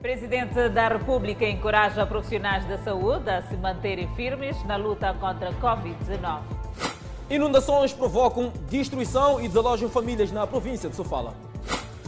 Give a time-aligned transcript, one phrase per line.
[0.00, 5.52] Presidente da República encoraja profissionais da saúde a se manterem firmes na luta contra a
[5.54, 6.42] Covid-19.
[7.28, 11.34] Inundações provocam destruição e desalojam famílias na província de Sofala.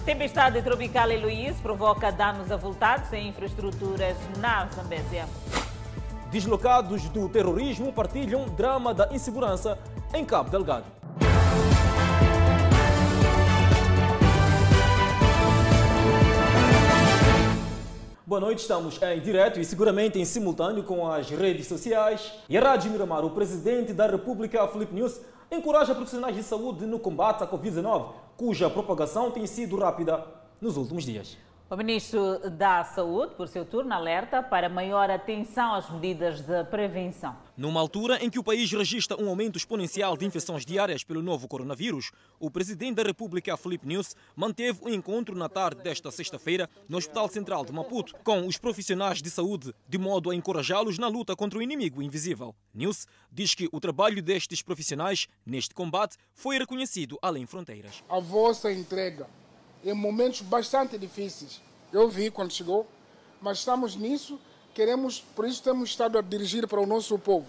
[0.04, 5.26] Tempestade tropical Heloís provoca danos avultados em infraestruturas na Zambésia.
[6.30, 9.76] Deslocados do terrorismo partilham drama da insegurança
[10.14, 10.99] em Cabo Delgado.
[18.30, 22.32] Boa noite, estamos em direto e seguramente em simultâneo com as redes sociais.
[22.48, 27.00] E a Rádio Miramar, o presidente da República, Felipe News, encoraja profissionais de saúde no
[27.00, 30.24] combate à Covid-19, cuja propagação tem sido rápida
[30.60, 31.36] nos últimos dias.
[31.72, 37.36] O ministro da Saúde, por seu turno, alerta para maior atenção às medidas de prevenção.
[37.56, 41.46] Numa altura em que o país registra um aumento exponencial de infecções diárias pelo novo
[41.46, 42.10] coronavírus,
[42.40, 47.28] o presidente da República, Felipe News, manteve um encontro na tarde desta sexta-feira no Hospital
[47.28, 51.60] Central de Maputo com os profissionais de saúde, de modo a encorajá-los na luta contra
[51.60, 52.52] o inimigo invisível.
[52.74, 58.02] News diz que o trabalho destes profissionais neste combate foi reconhecido além fronteiras.
[58.08, 59.28] A vossa entrega
[59.84, 61.60] em momentos bastante difíceis.
[61.92, 62.86] Eu vi quando chegou,
[63.40, 64.38] mas estamos nisso,
[64.74, 67.46] queremos, por isso temos estado a dirigir para o nosso povo,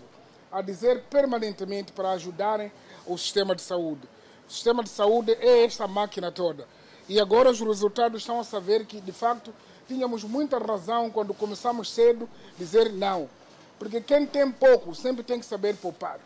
[0.52, 2.72] a dizer permanentemente para ajudarem
[3.06, 4.08] o sistema de saúde.
[4.48, 6.68] O sistema de saúde é esta máquina toda.
[7.08, 9.54] E agora os resultados estão a saber que, de facto,
[9.88, 13.30] tínhamos muita razão quando começamos cedo dizer não.
[13.78, 16.20] Porque quem tem pouco sempre tem que saber poupar.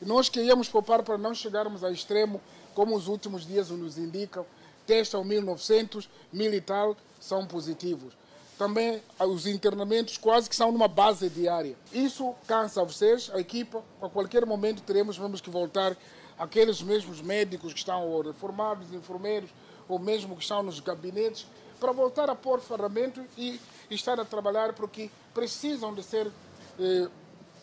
[0.00, 2.40] E nós queríamos poupar para não chegarmos ao extremo,
[2.74, 4.44] como os últimos dias nos indicam,
[4.92, 8.12] testam 1.900, mil e tal, são positivos.
[8.58, 11.74] Também os internamentos quase que são numa base diária.
[11.94, 15.96] Isso cansa vocês, a equipa, a qualquer momento teremos vamos que voltar
[16.38, 19.48] aqueles mesmos médicos que estão reformados, enfermeiros,
[19.88, 21.46] ou mesmo que estão nos gabinetes,
[21.80, 23.58] para voltar a pôr ferramentas e
[23.90, 26.30] estar a trabalhar porque precisam de ser
[26.78, 27.08] eh,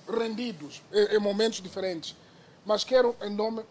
[0.07, 2.15] rendidos em, em momentos diferentes.
[2.65, 3.63] Mas quero, em nome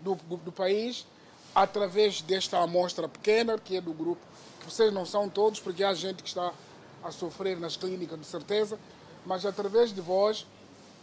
[0.00, 1.06] do, do país,
[1.56, 4.20] através desta amostra pequena, que é do grupo,
[4.60, 6.52] que vocês não são todos, porque há gente que está
[7.02, 8.78] a sofrer nas clínicas, de certeza,
[9.24, 10.46] mas através de vós,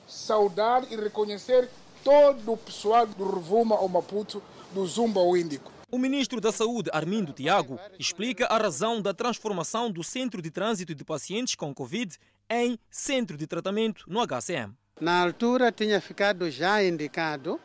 [0.07, 1.67] saudar e reconhecer
[2.03, 5.71] todo o pessoal do Revuma ao Maputo, do Zumba ao Índico.
[5.89, 10.93] O ministro da Saúde, Armindo Tiago, explica a razão da transformação do Centro de Trânsito
[10.93, 12.15] de Pacientes com Covid
[12.47, 14.75] em Centro de Tratamento no HCM.
[15.01, 17.59] Na altura tinha ficado já indicado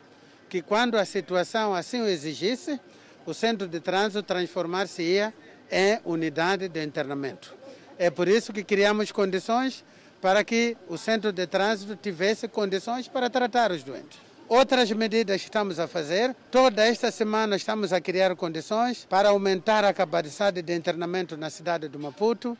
[0.49, 2.79] que quando a situação assim o exigisse,
[3.25, 5.33] o centro de trânsito transformar-se-ia
[5.71, 7.53] em unidade de internamento.
[7.97, 9.85] É por isso que criamos condições
[10.19, 14.17] para que o centro de trânsito tivesse condições para tratar os doentes.
[14.47, 19.85] Outras medidas que estamos a fazer, toda esta semana estamos a criar condições para aumentar
[19.85, 22.57] a capacidade de internamento na cidade de Maputo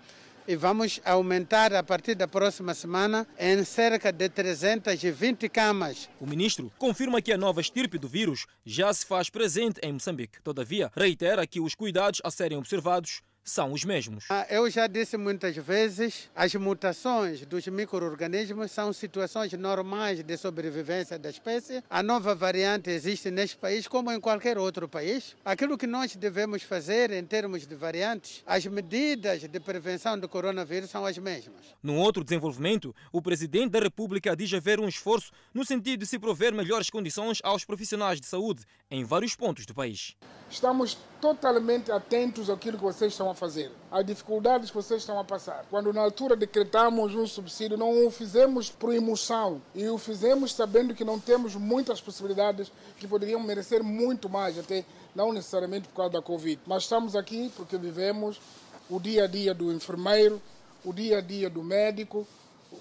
[0.50, 6.10] e vamos aumentar a partir da próxima semana em cerca de 320 camas.
[6.20, 10.42] O ministro confirma que a nova estirpe do vírus já se faz presente em Moçambique.
[10.42, 14.26] Todavia, reitera que os cuidados a serem observados são os mesmos.
[14.30, 21.18] Ah, eu já disse muitas vezes, as mutações dos micro-organismos são situações normais de sobrevivência
[21.18, 21.84] da espécie.
[21.90, 25.36] A nova variante existe neste país como em qualquer outro país.
[25.44, 30.90] Aquilo que nós devemos fazer em termos de variantes, as medidas de prevenção do coronavírus
[30.90, 31.76] são as mesmas.
[31.82, 36.20] Num outro desenvolvimento, o presidente da República diz haver um esforço no sentido de se
[36.20, 40.16] prover melhores condições aos profissionais de saúde em vários pontos do país.
[40.50, 45.24] Estamos totalmente atentos àquilo que vocês estão a fazer, às dificuldades que vocês estão a
[45.24, 45.66] passar.
[45.70, 50.94] Quando na altura decretamos um subsídio, não o fizemos por emoção e o fizemos sabendo
[50.94, 54.84] que não temos muitas possibilidades que poderiam merecer muito mais, até
[55.16, 56.60] não necessariamente por causa da Covid.
[56.68, 58.42] Mas estamos aqui porque vivemos
[58.90, 60.42] o dia a dia do enfermeiro,
[60.84, 62.28] o dia a dia do médico,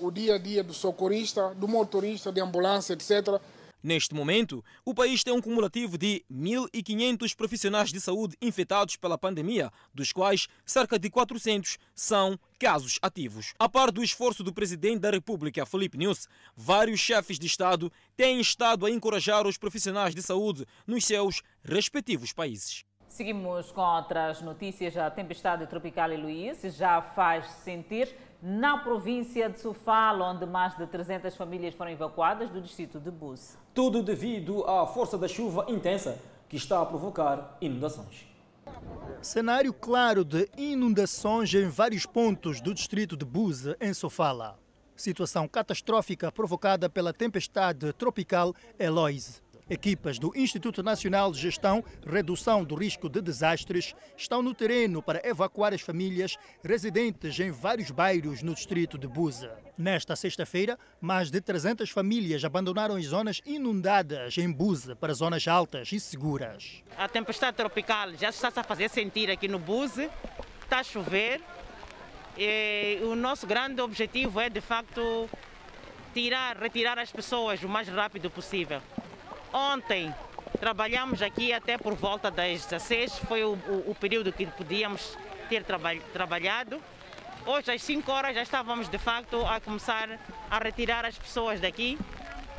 [0.01, 3.41] o dia a dia do socorrista, do motorista de ambulância, etc
[3.89, 9.71] Neste momento, o país tem um cumulativo de 1.500 profissionais de saúde infectados pela pandemia,
[9.95, 13.55] dos quais cerca de 400 são casos ativos.
[13.59, 18.39] A par do esforço do presidente da República, Felipe News, vários chefes de Estado têm
[18.43, 22.85] estado a encorajar os profissionais de saúde nos seus respectivos países.
[23.09, 24.99] Seguimos com outras notícias.
[24.99, 31.35] A tempestade tropical Heloísa já faz sentir na província de Sofala, onde mais de 300
[31.35, 33.57] famílias foram evacuadas do distrito de Bus.
[33.75, 36.19] Tudo devido à força da chuva intensa
[36.49, 38.27] que está a provocar inundações.
[39.21, 44.59] Cenário claro de inundações em vários pontos do distrito de Buza, em Sofala.
[44.95, 49.43] Situação catastrófica provocada pela tempestade tropical Eloise.
[49.71, 55.21] Equipas do Instituto Nacional de Gestão Redução do Risco de Desastres estão no terreno para
[55.29, 59.55] evacuar as famílias residentes em vários bairros no distrito de Buza.
[59.77, 65.93] Nesta sexta-feira, mais de 300 famílias abandonaram as zonas inundadas em Buza para zonas altas
[65.93, 66.83] e seguras.
[66.97, 70.09] A tempestade tropical já está -se a fazer sentir aqui no Buze,
[70.63, 71.43] está a chover.
[72.39, 75.29] E o nosso grande objetivo é, de facto,
[76.15, 78.81] tirar, retirar as pessoas o mais rápido possível.
[79.53, 80.15] Ontem
[80.61, 85.17] trabalhamos aqui até por volta das 16, foi o, o, o período que podíamos
[85.49, 86.83] ter traba trabalhado.
[87.47, 90.19] Hoje às 5 horas já estávamos de facto a começar
[90.51, 91.97] a retirar as pessoas daqui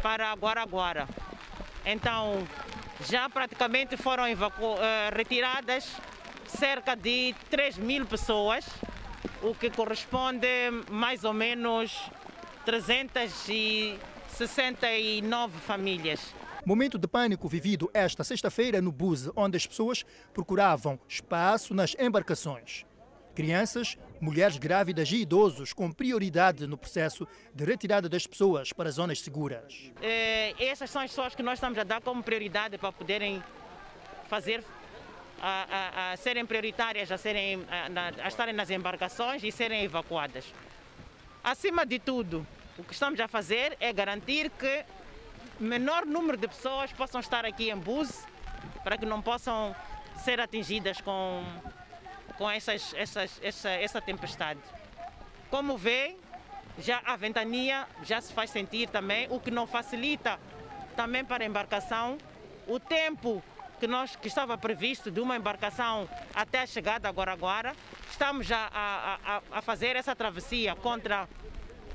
[0.01, 1.07] para Guaraguara.
[1.85, 2.47] Então
[3.07, 4.27] já praticamente foram uh,
[5.15, 5.95] retiradas
[6.47, 8.65] cerca de 3 mil pessoas,
[9.41, 10.47] o que corresponde
[10.89, 12.09] mais ou menos
[12.65, 16.33] 369 famílias.
[16.69, 22.85] Momento de pânico vivido esta sexta-feira no Buse, onde as pessoas procuravam espaço nas embarcações.
[23.33, 29.19] Crianças, mulheres grávidas e idosos com prioridade no processo de retirada das pessoas para zonas
[29.19, 29.91] seguras.
[29.99, 33.43] É, essas são as pessoas que nós estamos a dar como prioridade para poderem
[34.27, 34.63] fazer,
[35.41, 40.45] a, a, a serem prioritárias, a, serem, a, a estarem nas embarcações e serem evacuadas.
[41.43, 42.45] Acima de tudo,
[42.77, 44.85] o que estamos a fazer é garantir que
[45.59, 48.25] menor número de pessoas possam estar aqui em Buse
[48.83, 49.75] para que não possam
[50.23, 51.43] ser atingidas com,
[52.37, 54.59] com essas, essas, essa, essa tempestade.
[55.49, 56.15] Como vê,
[56.77, 60.39] já a ventania já se faz sentir também, o que não facilita
[60.95, 62.17] também para a embarcação.
[62.67, 63.43] O tempo
[63.79, 67.75] que, nós, que estava previsto de uma embarcação até a chegada a Guaraguara,
[68.09, 71.27] estamos já a, a, a fazer essa travessia contra,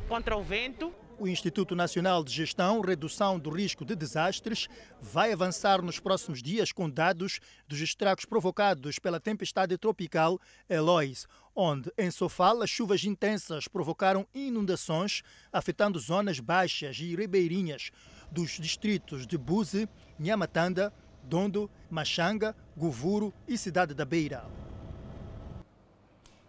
[0.09, 4.69] contra o vento o Instituto Nacional de Gestão Redução do Risco de Desastres
[5.01, 11.93] vai avançar nos próximos dias com dados dos estragos provocados pela tempestade tropical Eloise, onde
[11.97, 15.23] em Sofala chuvas intensas provocaram inundações,
[15.53, 17.91] afetando zonas baixas e ribeirinhas
[18.31, 19.89] dos distritos de Buze,
[20.19, 24.45] Nhamatanda, Dondo, Machanga, Govuro e Cidade da Beira.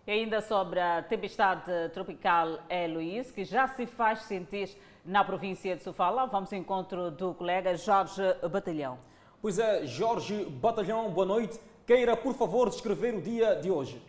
[0.07, 4.69] E ainda sobre a tempestade tropical Eloís, que já se faz sentir
[5.03, 8.21] na província de Sofala, vamos ao encontro do colega Jorge
[8.51, 8.99] Batalhão.
[9.41, 11.59] Pois é, Jorge Batalhão, boa noite.
[11.87, 13.99] Queira, por favor, descrever o dia de hoje.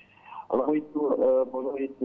[0.50, 1.96] Olá, muito, uh, boa noite,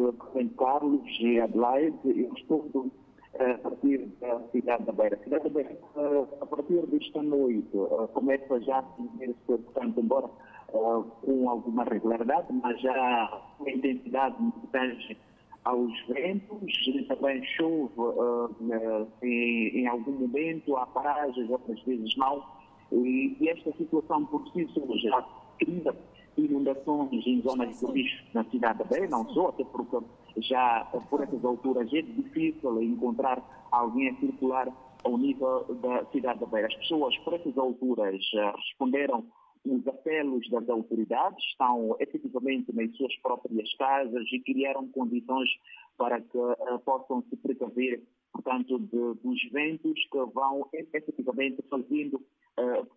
[0.57, 1.97] Carlos e Adelaide.
[2.05, 2.91] Eu estou uh,
[3.39, 5.17] a partir da cidade da Beira.
[5.19, 7.67] A cidade da Beira, uh, a partir desta noite,
[8.13, 10.29] começa já a sentir-se, portanto, embora
[10.73, 14.35] uh, com alguma regularidade, mas já com intensidade
[14.71, 15.17] tange
[15.63, 22.43] aos ventos, também chove uh, em, em, algum momento, há paragens, outras vezes não,
[22.91, 25.25] e, e esta situação por si só já
[25.59, 25.95] cria
[26.37, 29.97] inundações em zonas de risco na cidade da Beira, não só, até porque
[30.37, 34.67] já por essas alturas é difícil encontrar alguém a circular
[35.03, 36.67] ao nível da cidade da Beira.
[36.67, 38.19] As pessoas por essas alturas
[38.55, 39.25] responderam
[39.65, 45.49] os apelos das autoridades, estão efetivamente nas suas próprias casas e criaram condições
[45.97, 48.01] para que uh, possam se precaver,
[48.33, 52.15] portanto, de, dos ventos que vão efetivamente fazendo.
[52.59, 52.87] Uh,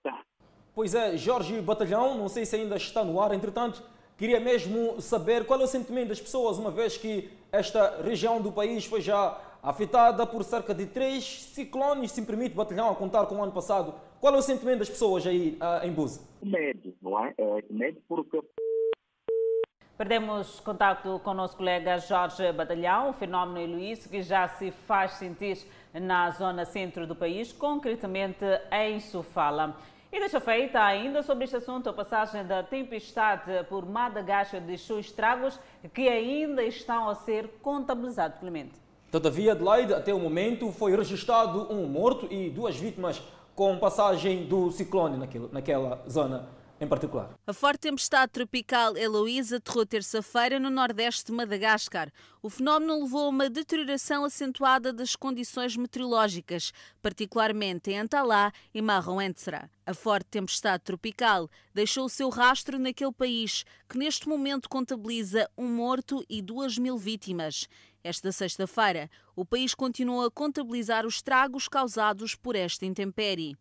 [0.74, 3.82] pois é, Jorge Batalhão, não sei se ainda está no ar, entretanto,
[4.16, 8.50] queria mesmo saber qual é o sentimento das pessoas, uma vez que esta região do
[8.50, 13.36] país foi já afetada por cerca de três ciclones, se permite, Batalhão, a contar com
[13.36, 13.94] o ano passado.
[14.20, 16.20] Qual é o sentimento das pessoas aí uh, em Busa?
[16.42, 17.34] Medo, não é?
[17.38, 17.64] é?
[17.70, 18.40] Medo porque...
[19.96, 25.12] Perdemos contato com o nosso colega Jorge Batalhão, o fenómeno Heloísio, que já se faz
[25.12, 25.58] sentir
[25.94, 29.76] na zona centro do país, concretamente em Sofala.
[30.12, 35.58] E deixa feita ainda sobre este assunto a passagem da tempestade por Madagascar deixou estragos
[35.92, 38.83] que ainda estão a ser contabilizados, Clemente.
[39.14, 43.22] Todavia, Adelaide, até o momento, foi registrado um morto e duas vítimas
[43.54, 46.48] com passagem do ciclone naquela zona
[46.84, 47.34] em particular.
[47.46, 52.12] A forte tempestade tropical Heloísa aterrou terça-feira no nordeste de Madagascar.
[52.42, 56.72] O fenómeno levou a uma deterioração acentuada das condições meteorológicas,
[57.02, 59.70] particularmente em Antalá e Marroentsera.
[59.86, 65.66] A forte tempestade tropical deixou o seu rastro naquele país, que neste momento contabiliza um
[65.66, 67.68] morto e duas mil vítimas.
[68.02, 73.56] Esta sexta-feira, o país continua a contabilizar os estragos causados por esta intempérie.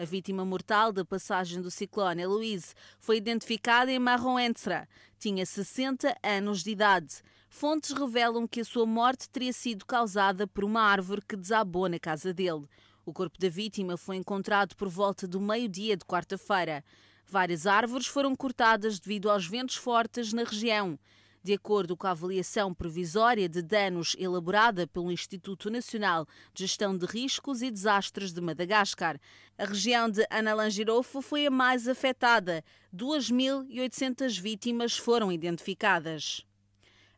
[0.00, 4.88] A vítima mortal da passagem do ciclone Heloise foi identificada em Marroentsera.
[5.18, 7.16] Tinha 60 anos de idade.
[7.50, 11.98] Fontes revelam que a sua morte teria sido causada por uma árvore que desabou na
[11.98, 12.64] casa dele.
[13.04, 16.82] O corpo da vítima foi encontrado por volta do meio-dia de quarta-feira.
[17.26, 20.98] Várias árvores foram cortadas devido aos ventos fortes na região.
[21.42, 27.06] De acordo com a avaliação provisória de danos elaborada pelo Instituto Nacional de Gestão de
[27.06, 29.18] Riscos e Desastres de Madagascar,
[29.56, 32.62] a região de Analangirofo foi a mais afetada.
[32.94, 36.44] 2.800 vítimas foram identificadas.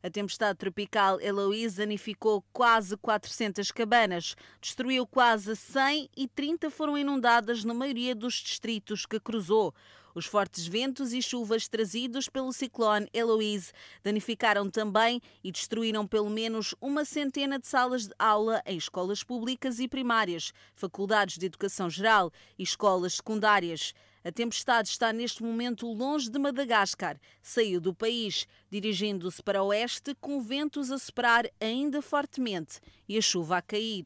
[0.00, 7.64] A tempestade tropical Eloise danificou quase 400 cabanas, destruiu quase 100 e 30 foram inundadas
[7.64, 9.74] na maioria dos distritos que cruzou.
[10.14, 16.74] Os fortes ventos e chuvas trazidos pelo ciclone Eloise danificaram também e destruíram pelo menos
[16.80, 22.30] uma centena de salas de aula em escolas públicas e primárias, faculdades de educação geral
[22.58, 23.94] e escolas secundárias.
[24.24, 27.18] A tempestade está neste momento longe de Madagascar.
[27.42, 32.78] Saiu do país, dirigindo-se para o oeste, com ventos a soprar ainda fortemente
[33.08, 34.04] e a chuva a cair.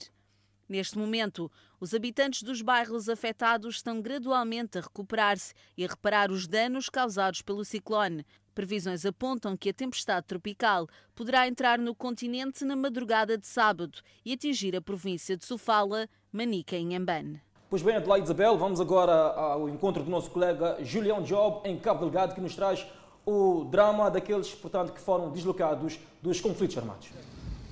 [0.68, 6.48] Neste momento, os habitantes dos bairros afetados estão gradualmente a recuperar-se e a reparar os
[6.48, 8.26] danos causados pelo ciclone.
[8.52, 14.32] Previsões apontam que a tempestade tropical poderá entrar no continente na madrugada de sábado e
[14.32, 17.40] atingir a província de Sofala, Manica e Inhambane.
[17.68, 22.00] Pois bem, Adelaide Isabel, vamos agora ao encontro do nosso colega Julião Job, em Cabo
[22.00, 22.86] Delgado, que nos traz
[23.24, 27.08] o drama daqueles, portanto, que foram deslocados dos conflitos armados.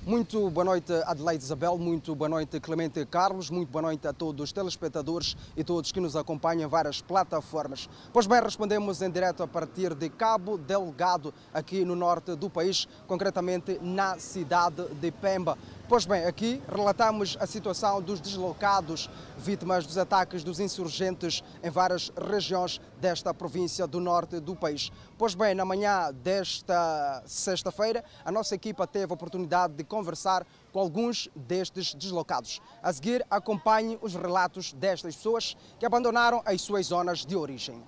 [0.07, 1.79] Muito boa noite, Adelaide Isabel.
[1.79, 3.49] Muito boa noite, Clemente Carlos.
[3.49, 7.89] Muito boa noite a todos os telespectadores e todos que nos acompanham em várias plataformas.
[8.13, 12.87] Pois bem, respondemos em direto a partir de Cabo Delgado, aqui no norte do país,
[13.07, 15.57] concretamente na cidade de Pemba.
[15.87, 22.11] Pois bem, aqui relatamos a situação dos deslocados, vítimas dos ataques dos insurgentes em várias
[22.17, 24.91] regiões desta província do norte do país.
[25.15, 30.79] Pois bem, na manhã desta sexta-feira, a nossa equipa teve a oportunidade de conversar com
[30.79, 32.59] alguns destes deslocados.
[32.81, 37.83] A seguir, acompanhe os relatos destas pessoas que abandonaram as suas zonas de origem.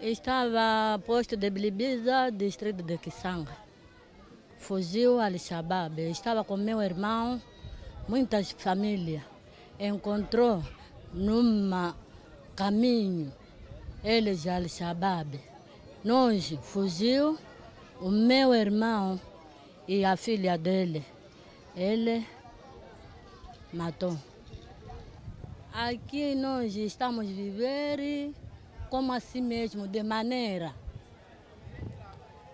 [0.00, 3.71] Estava posto de Bilibiza, distrito de Kisanga
[4.62, 6.00] fugiu Al-Shabaab.
[6.08, 7.42] Estava com meu irmão,
[8.08, 9.22] muitas famílias.
[9.78, 10.62] Encontrou
[11.12, 11.70] num
[12.54, 13.32] caminho
[14.04, 15.40] eles Al-Shabaab.
[16.04, 17.38] Nós fugiu,
[18.00, 19.20] o meu irmão
[19.86, 21.04] e a filha dele.
[21.76, 22.26] Ele
[23.72, 24.16] matou.
[25.72, 28.32] Aqui nós estamos viver
[28.90, 30.74] como assim mesmo, de maneira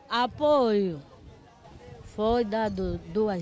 [0.08, 1.02] apoio
[2.18, 3.40] foi dado duas,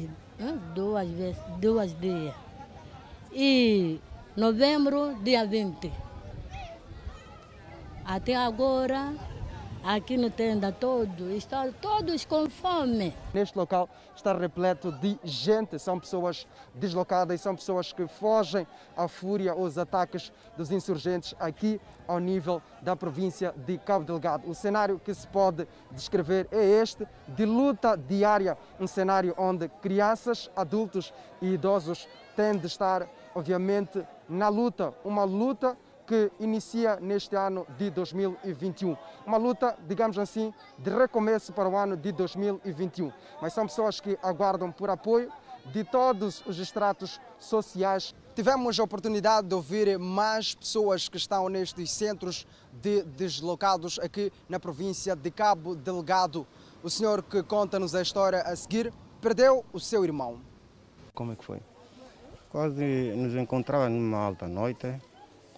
[0.74, 2.34] duas vezes, duas dias.
[3.32, 3.98] E
[4.36, 5.90] novembro, dia 20.
[8.04, 9.14] Até agora,
[9.82, 13.14] aqui no tenda todo, estão todos com fome.
[13.32, 18.66] Neste local está repleto de gente, são pessoas deslocadas, são pessoas que fogem
[18.96, 24.48] à fúria, aos ataques dos insurgentes aqui ao nível da província de Cabo Delgado.
[24.48, 30.50] O cenário que se pode descrever é este, de luta diária, um cenário onde crianças,
[30.56, 37.66] adultos e idosos têm de estar, obviamente, na luta, uma luta que inicia neste ano
[37.76, 38.96] de 2021.
[39.26, 43.12] Uma luta, digamos assim, de recomeço para o ano de 2021.
[43.42, 45.30] Mas são pessoas que aguardam por apoio
[45.72, 48.14] de todos os estratos sociais.
[48.34, 54.60] Tivemos a oportunidade de ouvir mais pessoas que estão nestes centros de deslocados aqui na
[54.60, 56.46] província de Cabo Delgado.
[56.82, 60.38] O senhor que conta-nos a história a seguir perdeu o seu irmão.
[61.14, 61.60] Como é que foi?
[62.50, 65.00] Quase nos encontrava numa alta noite.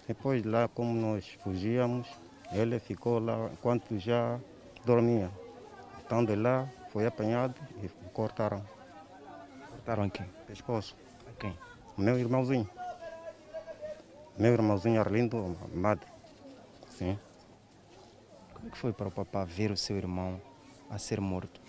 [0.09, 2.07] Depois lá, como nós fugíamos,
[2.51, 4.39] ele ficou lá enquanto já
[4.83, 5.29] dormia.
[6.03, 8.65] Então de lá foi apanhado e cortaram.
[9.69, 10.23] Cortaram aqui?
[10.47, 10.97] Pescoço.
[11.27, 11.55] A quem?
[11.95, 12.67] Meu irmãozinho.
[14.35, 16.07] Meu irmãozinho Arlindo Amado.
[16.89, 17.15] Sim.
[18.55, 20.41] Como é que foi para o papá ver o seu irmão
[20.89, 21.61] a ser morto?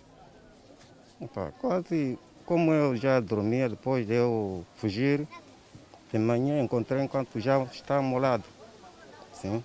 [1.20, 5.28] Opa, quase como eu já dormia depois de eu fugir,
[6.12, 8.44] de manhã encontrei enquanto já está molado.
[9.32, 9.64] Sim.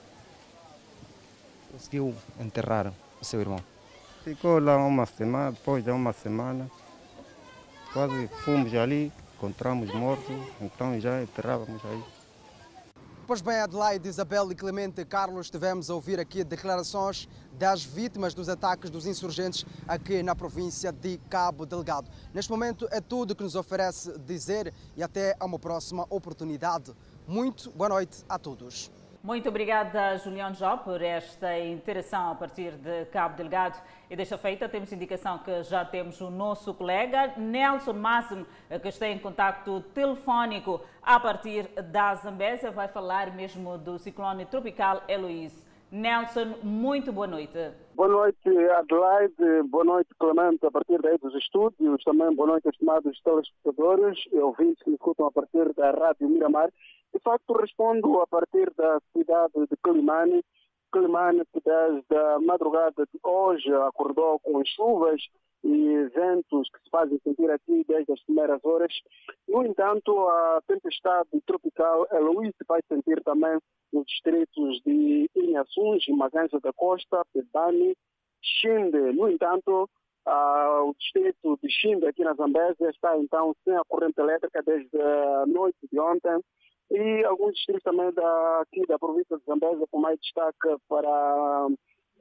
[1.72, 3.60] Conseguiu enterrar o seu irmão?
[4.24, 6.70] Ficou lá uma semana, depois de uma semana,
[7.94, 12.15] quase fomos ali, encontramos morto, então já enterrávamos aí.
[13.28, 17.28] Pois bem, Adelaide, Isabel e Clemente Carlos, tivemos a ouvir aqui declarações
[17.58, 22.08] das vítimas dos ataques dos insurgentes aqui na província de Cabo Delgado.
[22.32, 26.96] Neste momento é tudo que nos oferece dizer e até a uma próxima oportunidade.
[27.28, 28.92] Muito boa noite a todos.
[29.26, 33.76] Muito obrigada, Julião Jó, por esta interação a partir de Cabo Delgado.
[34.08, 38.46] E deixa feita, temos indicação que já temos o nosso colega Nelson Máximo,
[38.80, 45.02] que está em contato telefónico a partir da Zambésia, vai falar mesmo do ciclone tropical
[45.08, 45.66] Heloíse.
[45.92, 47.58] Nelson, muito boa noite.
[47.96, 49.64] Boa noite, Adelaide.
[49.70, 52.04] Boa noite, Clemente, a partir daí dos estúdios.
[52.04, 56.70] Também boa noite, estimados telespectadores e ouvintes que me escutam a partir da Rádio Miramar.
[57.16, 60.44] De facto, respondo a partir da cidade de Climane.
[60.92, 65.22] Climane, que desde a madrugada de hoje acordou com chuvas
[65.64, 68.94] e ventos que se fazem sentir aqui desde as primeiras horas.
[69.48, 73.60] No entanto, a tempestade tropical Eloise se faz sentir também
[73.94, 77.96] nos distritos de Inhaçuns, Maganja da Costa, Pebani,
[78.44, 79.14] Xinde.
[79.14, 79.90] No entanto,
[80.28, 85.46] o distrito de Xinde, aqui na Zambésia, está então sem a corrente elétrica desde a
[85.46, 86.42] noite de ontem
[86.92, 91.68] e alguns distritos também da, aqui da província de Zambésia, com mais destaque para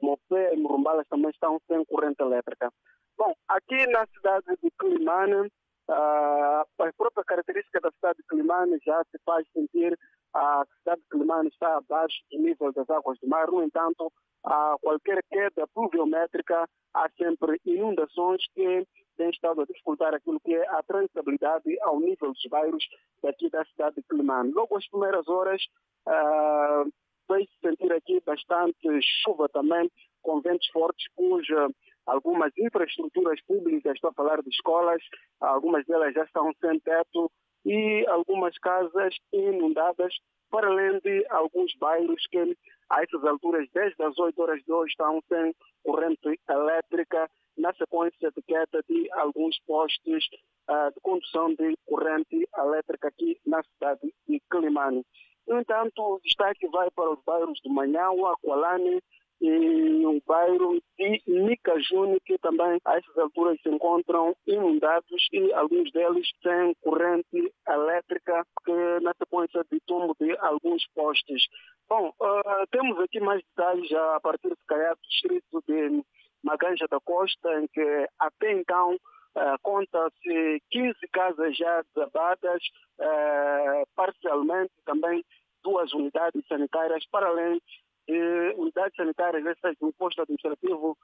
[0.01, 2.71] Mopé e Morumbalas, também estão sem corrente elétrica.
[3.17, 5.51] Bom, aqui na cidade de Climane,
[5.87, 6.65] a
[6.97, 9.97] própria característica da cidade de Climane já se faz sentir
[10.35, 13.47] a cidade de Climane está abaixo do nível das águas do mar.
[13.49, 14.11] No entanto,
[14.43, 20.67] a qualquer queda pluviométrica, há sempre inundações que têm estado a dificultar aquilo que é
[20.69, 22.85] a transitabilidade ao nível dos bairros
[23.21, 24.51] daqui da cidade de Climane.
[24.51, 25.61] Logo às primeiras horas,
[26.07, 26.91] uh,
[27.27, 29.89] vai-se sentir aqui bastante chuva também,
[30.21, 31.69] com ventos fortes, cuja
[32.05, 35.01] algumas infraestruturas públicas, estou a falar de escolas,
[35.41, 37.31] algumas delas já estão sem teto
[37.65, 40.13] e algumas casas inundadas,
[40.51, 42.55] para além de alguns bairros que
[42.89, 48.31] a essas alturas, desde as 8 horas de hoje, estão sem corrente elétrica, na sequência
[48.31, 50.25] de queda de alguns postes
[50.69, 55.05] uh, de condução de corrente elétrica aqui na cidade de Climane.
[55.47, 58.99] No entanto, o destaque vai para os bairros de Manhão, Aqualane,
[59.41, 65.91] e um bairro de Nicajune, que também a essas alturas se encontram inundados e alguns
[65.91, 71.43] deles têm corrente elétrica que na sequência de tombo de alguns postes.
[71.87, 76.03] Bom, uh, temos aqui mais detalhes a partir de calhar do distrito de
[76.45, 78.97] Maganja da Costa, em que até então
[79.37, 82.63] Uh, conta-se 15 casas já desabadas,
[82.99, 85.25] uh, parcialmente também
[85.61, 87.61] duas unidades sanitárias, para além
[88.07, 90.97] eh, unidades sanitárias dessas do posto administrativo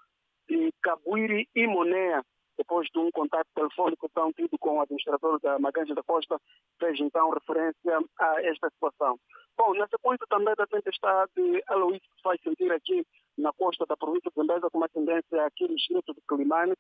[0.48, 2.24] de Cabuiri e Monea,
[2.58, 6.40] depois de um contato telefônico tão tido com o administrador da Maganja da Costa,
[6.80, 9.18] fez então referência a esta situação.
[9.58, 13.06] Bom, na sequência também da tempestade Aloísio que se faz sentir aqui
[13.38, 16.74] na costa da província de Zambeza com uma tendência aqui no distrito de Climane,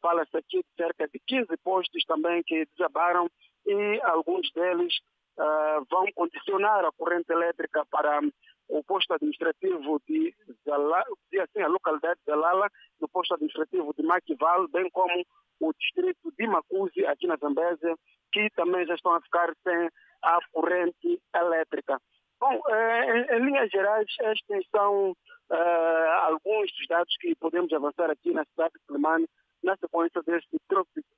[0.00, 3.28] fala-se aqui de cerca de 15 postos também que desabaram
[3.66, 4.94] e alguns deles
[5.38, 8.20] uh, vão condicionar a corrente elétrica para
[8.68, 11.02] o posto administrativo de Zala,
[11.42, 12.68] assim, a localidade de Zalala,
[13.00, 15.24] no posto administrativo de Maquival, bem como
[15.60, 17.96] o distrito de Macuzi, aqui na Zambésia,
[18.32, 19.88] que também já estão a ficar sem
[20.22, 22.00] a corrente elétrica.
[22.40, 25.16] Bom, eh, em, em linhas gerais, estes são
[25.50, 29.28] eh, alguns dos dados que podemos avançar aqui na cidade de Climane
[29.62, 30.48] na sequência deste,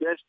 [0.01, 0.25] deste,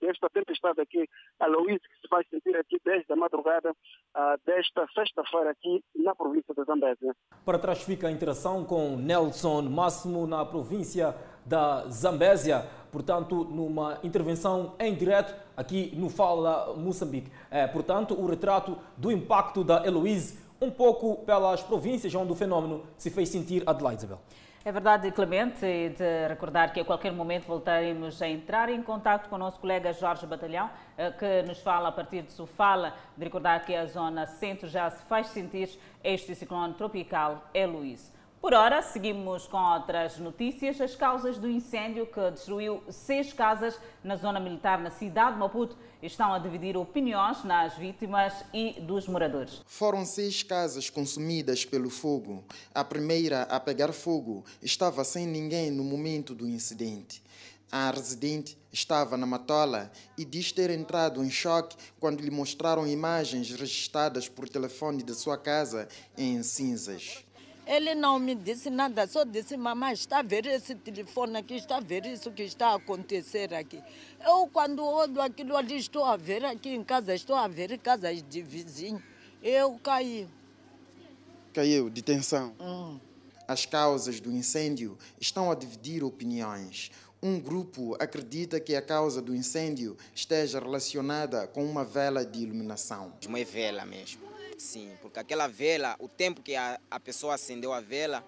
[0.00, 1.08] desta tempestade aqui,
[1.38, 6.14] a Luísa, que se vai sentir aqui desde a madrugada uh, desta sexta-feira aqui na
[6.14, 7.14] província de Zambésia.
[7.44, 14.76] Para trás fica a interação com Nelson Máximo na província da Zambésia, portanto, numa intervenção
[14.78, 17.30] em direto aqui no Fala Moçambique.
[17.50, 22.84] É, portanto, o retrato do impacto da Heloíse um pouco pelas províncias onde o fenômeno
[22.98, 24.20] se fez sentir, Adelaide Isabel.
[24.62, 29.36] É verdade, Clemente, de recordar que a qualquer momento voltaremos a entrar em contato com
[29.36, 30.68] o nosso colega Jorge Batalhão,
[30.98, 34.90] eh, que nos fala a partir de Sofala, de recordar que a zona centro já
[34.90, 35.70] se faz sentir
[36.04, 38.12] este ciclone tropical é Luís.
[38.38, 40.78] Por ora, seguimos com outras notícias.
[40.78, 45.76] As causas do incêndio que destruiu seis casas na zona militar na cidade de Maputo
[46.02, 49.62] estão a dividir opiniões nas vítimas e dos moradores.
[49.66, 52.44] Foram seis casas consumidas pelo fogo.
[52.74, 57.22] A primeira a pegar fogo estava sem ninguém no momento do incidente.
[57.72, 63.50] A residente estava na matola e diz ter entrado em choque quando lhe mostraram imagens
[63.52, 67.24] registradas por telefone de sua casa em cinzas.
[67.66, 71.76] Ele não me disse nada, só disse, mamãe, está a ver esse telefone aqui, está
[71.76, 73.80] a ver isso que está a acontecer aqui.
[74.24, 78.22] Eu, quando olho aquilo ali, estou a ver aqui em casa, estou a ver casas
[78.22, 79.02] de vizinho.
[79.42, 80.28] Eu caí.
[81.52, 82.54] Caiu de tensão?
[82.60, 82.98] Hum.
[83.46, 86.90] As causas do incêndio estão a dividir opiniões.
[87.22, 93.12] Um grupo acredita que a causa do incêndio esteja relacionada com uma vela de iluminação.
[93.26, 94.29] Uma vela mesmo
[94.60, 98.22] Sim, porque aquela vela, o tempo que a, a pessoa acendeu a vela,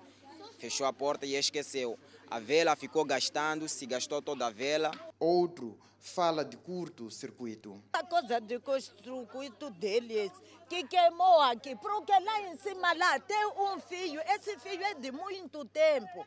[0.59, 1.99] fechou a porta e esqueceu.
[2.31, 4.91] A vela ficou gastando, se gastou toda a vela.
[5.21, 7.79] Outro fala de curto-circuito.
[7.93, 10.33] A coisa de curto-circuito deles,
[10.71, 15.13] que queimou aqui, porque lá em cima lá tem um fio, esse fio é de
[15.13, 16.27] muito tempo.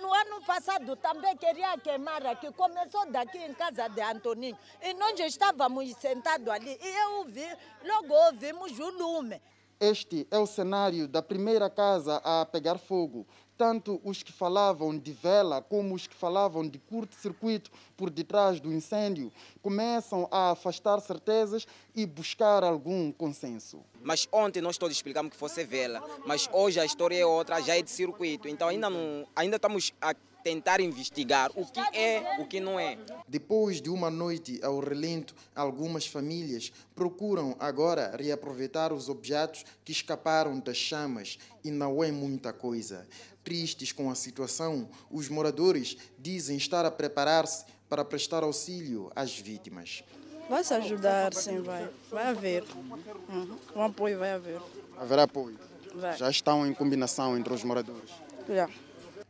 [0.00, 5.18] No ano passado também queria queimar aqui, começou daqui em casa de Antoninho, e nós
[5.20, 7.46] estávamos sentados ali, e eu vi,
[7.84, 9.40] logo ouvimos o lume.
[9.78, 13.26] Este é o cenário da primeira casa a pegar fogo
[13.62, 18.72] tanto os que falavam de vela como os que falavam de curto-circuito por detrás do
[18.72, 19.30] incêndio
[19.62, 23.78] começam a afastar certezas e buscar algum consenso.
[24.02, 27.78] Mas ontem nós todos explicamos que fosse vela, mas hoje a história é outra, já
[27.78, 28.48] é de circuito.
[28.48, 32.98] Então ainda não, ainda estamos a tentar investigar o que é, o que não é.
[33.28, 40.58] Depois de uma noite ao relento, algumas famílias procuram agora reaproveitar os objetos que escaparam
[40.58, 43.06] das chamas e não é muita coisa.
[43.44, 50.04] Tristes com a situação, os moradores dizem estar a preparar-se para prestar auxílio às vítimas.
[50.48, 51.88] Vai se ajudar, sim, vai.
[52.10, 52.64] Vai haver.
[53.28, 53.56] Uhum.
[53.76, 54.60] Um apoio vai haver.
[54.98, 55.58] Haverá apoio?
[55.94, 56.16] Vai.
[56.16, 58.10] Já estão em combinação entre os moradores?
[58.48, 58.68] Já.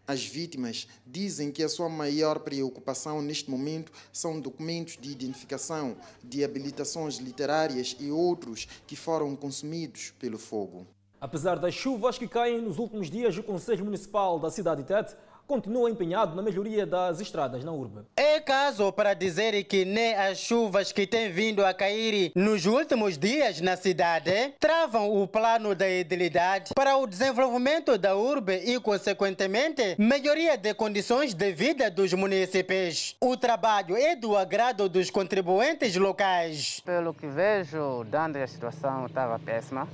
[0.06, 6.44] As vítimas dizem que a sua maior preocupação neste momento são documentos de identificação, de
[6.44, 10.86] habilitações literárias e outros que foram consumidos pelo fogo.
[11.22, 15.14] Apesar das chuvas que caem nos últimos dias, o Conselho Municipal da cidade de Tete
[15.46, 18.00] continua empenhado na melhoria das estradas na urbe.
[18.16, 23.16] É caso para dizer que nem as chuvas que têm vindo a cair nos últimos
[23.16, 29.94] dias na cidade travam o plano da edilidade para o desenvolvimento da urbe e, consequentemente,
[30.00, 33.14] melhoria de condições de vida dos municípios.
[33.20, 36.80] O trabalho é do agrado dos contribuintes locais.
[36.80, 39.86] Pelo que vejo, dando a situação estava péssima,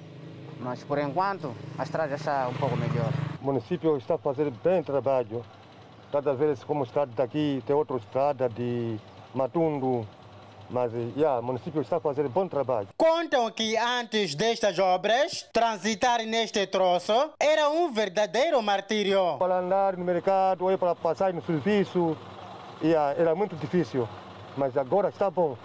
[0.60, 3.12] mas por enquanto a estrada está um pouco melhor.
[3.40, 5.44] O município está fazendo bem trabalho.
[6.10, 8.98] Cada vez como estrada daqui, tem outra estrada de
[9.34, 10.06] Matundo,
[10.70, 12.88] mas yeah, o município está fazendo bom trabalho.
[12.96, 19.36] Contam que antes destas obras, transitar neste troço era um verdadeiro martírio.
[19.38, 22.16] Para andar no mercado ou para passar no serviço,
[22.82, 24.08] yeah, era muito difícil.
[24.56, 25.56] Mas agora está bom,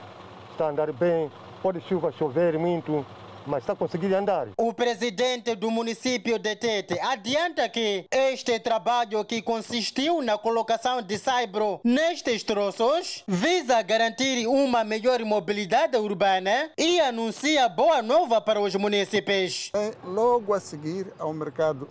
[0.51, 3.05] está a andar bem, pode chuva chover muito,
[3.45, 4.49] mas está conseguindo andar.
[4.57, 11.17] O presidente do município de Tete adianta que este trabalho que consistiu na colocação de
[11.17, 18.75] saibro nestes troços visa garantir uma melhor mobilidade urbana e anuncia boa nova para os
[18.75, 19.71] municípios.
[19.73, 21.87] É, logo a seguir ao mercado,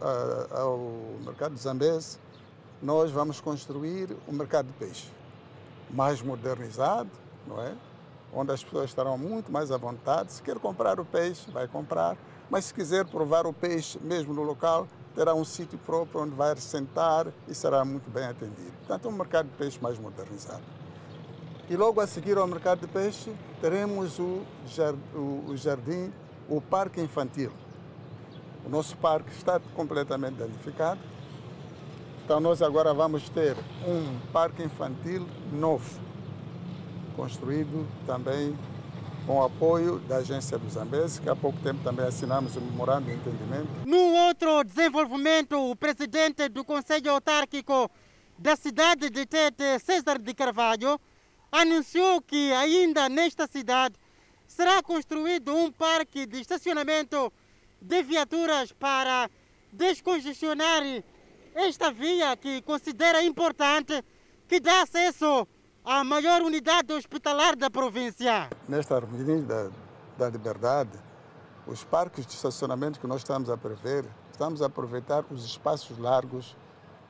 [0.51, 0.79] ao
[1.25, 2.19] mercado zambese,
[2.83, 5.07] nós vamos construir o mercado de peixe
[5.91, 7.11] mais modernizado,
[7.47, 7.73] não é?
[8.33, 10.33] Onde as pessoas estarão muito mais à vontade.
[10.33, 12.17] Se quer comprar o peixe, vai comprar,
[12.49, 16.57] mas se quiser provar o peixe mesmo no local, terá um sítio próprio onde vai
[16.57, 18.73] sentar e será muito bem atendido.
[18.79, 20.63] Portanto, é um mercado de peixe mais modernizado.
[21.69, 24.43] E logo a seguir ao mercado de peixe, teremos o
[25.55, 26.13] jardim,
[26.49, 27.53] o parque infantil.
[28.65, 31.01] O nosso parque está completamente danificado.
[32.25, 36.12] Então, nós agora vamos ter um parque infantil novo
[37.13, 38.57] construído também
[39.27, 43.07] com o apoio da agência do Zambese, que há pouco tempo também assinamos um memorando
[43.07, 43.69] de entendimento.
[43.87, 47.91] No outro desenvolvimento, o presidente do Conselho Autárquico
[48.39, 51.01] da cidade de Tete, César de Carvalho,
[51.51, 53.95] anunciou que ainda nesta cidade
[54.47, 57.33] será construído um parque de estacionamento
[57.81, 59.31] de viaturas para
[59.73, 60.83] descongestionar
[61.55, 64.03] esta via que considera importante,
[64.49, 65.47] que dá acesso
[65.85, 68.49] a maior unidade hospitalar da província.
[68.69, 69.71] Nesta Avenida
[70.17, 70.99] da Liberdade,
[71.67, 76.57] os parques de estacionamento que nós estamos a prever, estamos a aproveitar os espaços largos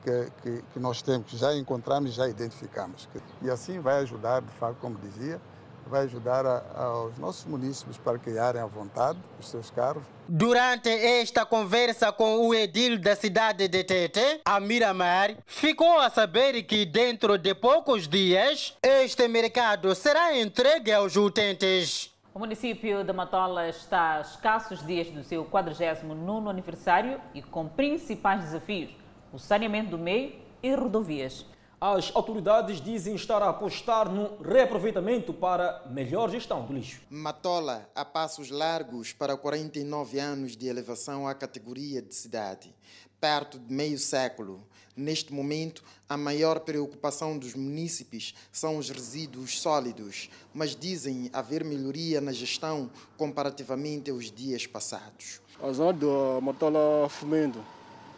[0.03, 3.07] que, que, que nós temos, que já encontramos já identificamos.
[3.41, 5.39] E assim vai ajudar, de facto, como dizia,
[5.89, 10.03] vai ajudar a, aos nossos municípios para criarem à vontade os seus carros.
[10.27, 16.63] Durante esta conversa com o edil da cidade de Tete, a Miramar, ficou a saber
[16.63, 22.13] que dentro de poucos dias este mercado será entregue aos utentes.
[22.33, 28.41] O município de Matola está a escassos dias do seu 49º aniversário e com principais
[28.41, 28.89] desafios,
[29.31, 31.45] o saneamento do meio e rodovias.
[31.85, 37.01] As autoridades dizem estar a apostar no reaproveitamento para melhor gestão do lixo.
[37.09, 42.73] Matola a passos largos para 49 anos de elevação à categoria de cidade,
[43.19, 44.65] perto de meio século.
[44.95, 52.21] Neste momento, a maior preocupação dos munícipes são os resíduos sólidos, mas dizem haver melhoria
[52.21, 55.41] na gestão comparativamente aos dias passados.
[55.61, 57.61] A zona Matola Fumendo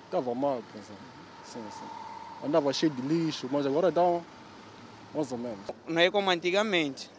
[0.05, 0.61] estava mal,
[1.51, 2.04] sim, sim.
[2.43, 4.01] Andava cheio de lixo, mas agora dá
[5.13, 5.59] mais ou menos.
[5.87, 7.09] Não é como antigamente,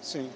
[0.00, 0.28] sim.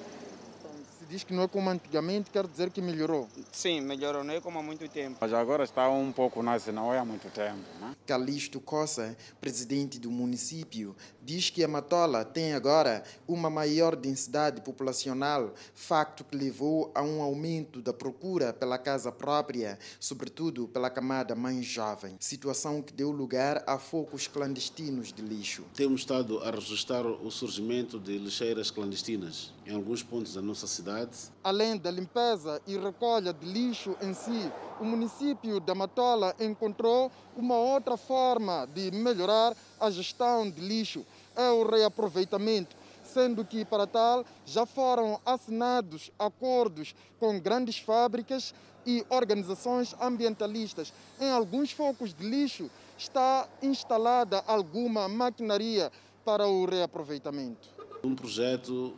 [1.07, 3.29] Se diz que não é como antigamente, quer dizer que melhorou?
[3.53, 5.19] Sim, melhorou, não é como há muito tempo.
[5.21, 7.62] Mas agora está um pouco, nasce, não é há muito tempo.
[7.81, 7.95] Né?
[8.05, 15.55] Calixto Coça, presidente do município, diz que a Matola tem agora uma maior densidade populacional,
[15.77, 21.64] facto que levou a um aumento da procura pela casa própria, sobretudo pela camada mais
[21.64, 25.66] jovem, situação que deu lugar a focos clandestinos de lixo.
[25.73, 31.11] Temos estado a registrar o surgimento de lixeiras clandestinas em alguns pontos da nossa cidade.
[31.42, 34.50] Além da limpeza e recolha de lixo em si,
[34.81, 41.50] o município da Matola encontrou uma outra forma de melhorar a gestão de lixo, é
[41.50, 48.55] o reaproveitamento, sendo que para tal já foram assinados acordos com grandes fábricas
[48.87, 50.92] e organizações ambientalistas.
[51.20, 55.90] Em alguns focos de lixo está instalada alguma maquinaria
[56.24, 57.68] para o reaproveitamento.
[58.05, 58.94] Um projeto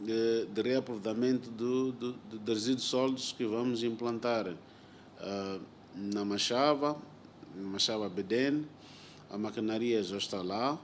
[0.00, 5.60] de, de reaproveitamento do, do, de resíduos sólidos que vamos implantar uh,
[5.94, 6.96] na Machava,
[7.54, 8.66] Machava Beden.
[9.30, 10.74] A maquinaria já está lá.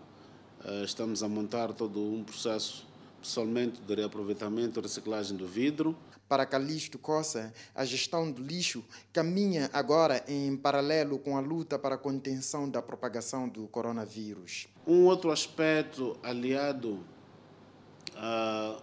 [0.64, 2.86] Uh, estamos a montar todo um processo
[3.20, 5.96] pessoalmente de reaproveitamento e reciclagem do vidro.
[6.28, 11.94] Para Calixto Coça, a gestão do lixo caminha agora em paralelo com a luta para
[11.94, 14.66] a contenção da propagação do coronavírus.
[14.86, 16.98] Um outro aspecto aliado
[18.16, 18.78] a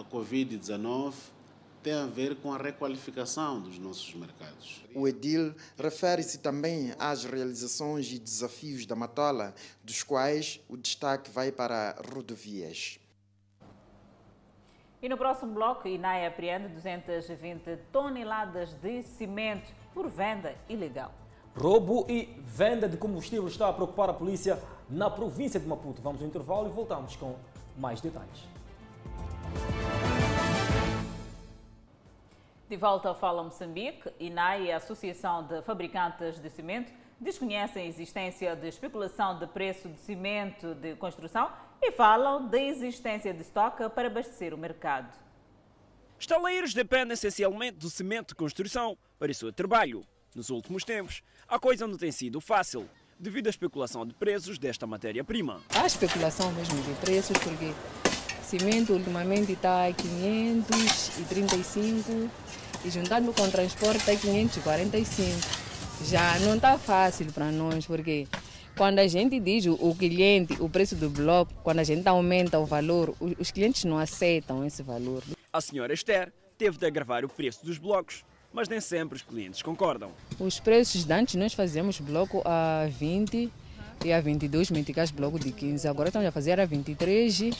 [0.00, 1.14] a Covid-19
[1.82, 4.84] tem a ver com a requalificação dos nossos mercados.
[4.94, 11.50] O Edil refere-se também às realizações e desafios da Matola, dos quais o destaque vai
[11.50, 12.98] para rodovias.
[15.02, 21.14] E no próximo bloco, INAI apreende 220 toneladas de cimento por venda ilegal.
[21.56, 26.02] Roubo e venda de combustível está a preocupar a polícia na província de Maputo.
[26.02, 27.34] Vamos ao intervalo e voltamos com
[27.78, 28.46] mais detalhes.
[32.70, 37.86] De volta ao Fala Moçambique, INAI e a Associação de Fabricantes de Cimento desconhecem a
[37.86, 41.50] existência de especulação de preço de cimento de construção
[41.82, 45.12] e falam da existência de estoque para abastecer o mercado.
[46.16, 50.06] Estaleiros dependem essencialmente do cimento de construção para o seu trabalho.
[50.32, 54.86] Nos últimos tempos, a coisa não tem sido fácil, devido à especulação de preços desta
[54.86, 55.60] matéria-prima.
[55.74, 57.74] Há especulação mesmo de preços, porque
[58.50, 62.28] cimento ultimamente está a 535
[62.84, 65.38] e juntando com o transporte está a 545.
[66.04, 68.26] Já não está fácil para nós, porque
[68.76, 72.66] quando a gente diz o cliente, o preço do bloco, quando a gente aumenta o
[72.66, 75.22] valor, os clientes não aceitam esse valor.
[75.52, 79.62] A senhora Esther teve de agravar o preço dos blocos, mas nem sempre os clientes
[79.62, 80.10] concordam.
[80.40, 83.48] Os preços de antes nós fazíamos bloco a 20
[84.04, 85.86] e a 22 meticais bloco de 15.
[85.86, 87.52] Agora estamos a fazer a 23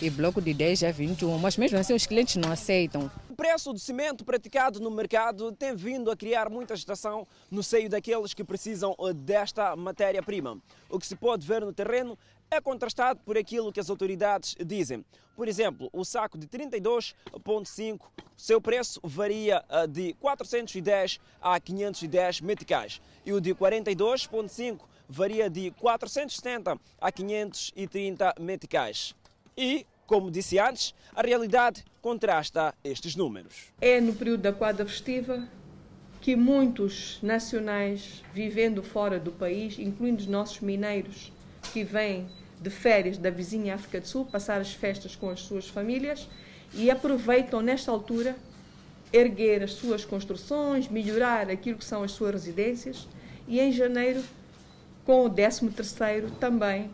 [0.00, 3.10] e bloco de 10 a 21, mas mesmo assim os clientes não aceitam.
[3.28, 7.88] O preço do cimento praticado no mercado tem vindo a criar muita agitação no seio
[7.88, 10.58] daqueles que precisam eh, desta matéria-prima.
[10.88, 12.16] O que se pode ver no terreno
[12.50, 15.04] é contrastado por aquilo que as autoridades dizem.
[15.36, 18.00] Por exemplo, o saco de 32,5,
[18.36, 25.72] seu preço varia eh, de 410 a 510 meticais e o de 42,5 varia de
[25.72, 29.14] 470 a 530 meticais.
[29.60, 33.72] E, como disse antes, a realidade contrasta estes números.
[33.80, 35.48] É no período da quadra festiva
[36.20, 41.32] que muitos nacionais vivendo fora do país, incluindo os nossos mineiros
[41.72, 42.28] que vêm
[42.60, 46.28] de férias da vizinha África do Sul, passar as festas com as suas famílias
[46.72, 48.36] e aproveitam nesta altura
[49.12, 53.08] erguer as suas construções, melhorar aquilo que são as suas residências
[53.48, 54.22] e em janeiro,
[55.04, 56.88] com o 13 terceiro, também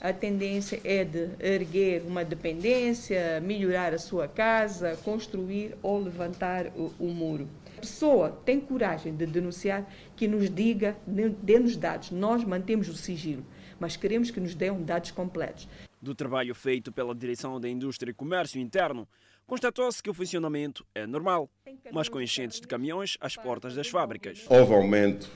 [0.00, 6.92] a tendência é de erguer uma dependência, melhorar a sua casa, construir ou levantar o,
[6.98, 7.48] o muro.
[7.76, 10.96] A pessoa tem coragem de denunciar que nos diga,
[11.42, 12.10] dê-nos dados.
[12.10, 13.44] Nós mantemos o sigilo,
[13.78, 15.68] mas queremos que nos dêem dados completos.
[16.00, 19.08] Do trabalho feito pela Direção da Indústria e Comércio Interno,
[19.46, 21.50] constatou-se que o funcionamento é normal,
[21.92, 24.44] mas com enchentes de caminhões às portas das fábricas.
[24.48, 25.28] Houve aumento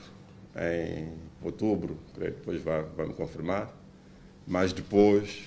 [0.55, 3.82] em outubro, creio que depois vai, vai me confirmar,
[4.45, 5.43] Mas depois,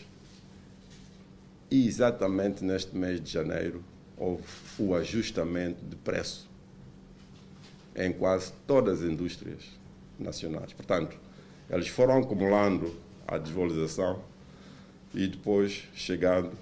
[1.71, 3.83] exatamente neste mês de janeiro,
[4.17, 4.45] houve
[4.79, 6.49] o ajustamento de preço
[7.95, 9.65] em quase todas as indústrias
[10.19, 10.73] nacionais.
[10.73, 11.17] Portanto,
[11.69, 12.95] eles foram acumulando
[13.27, 14.23] a desvalorização
[15.15, 16.53] e depois, chegando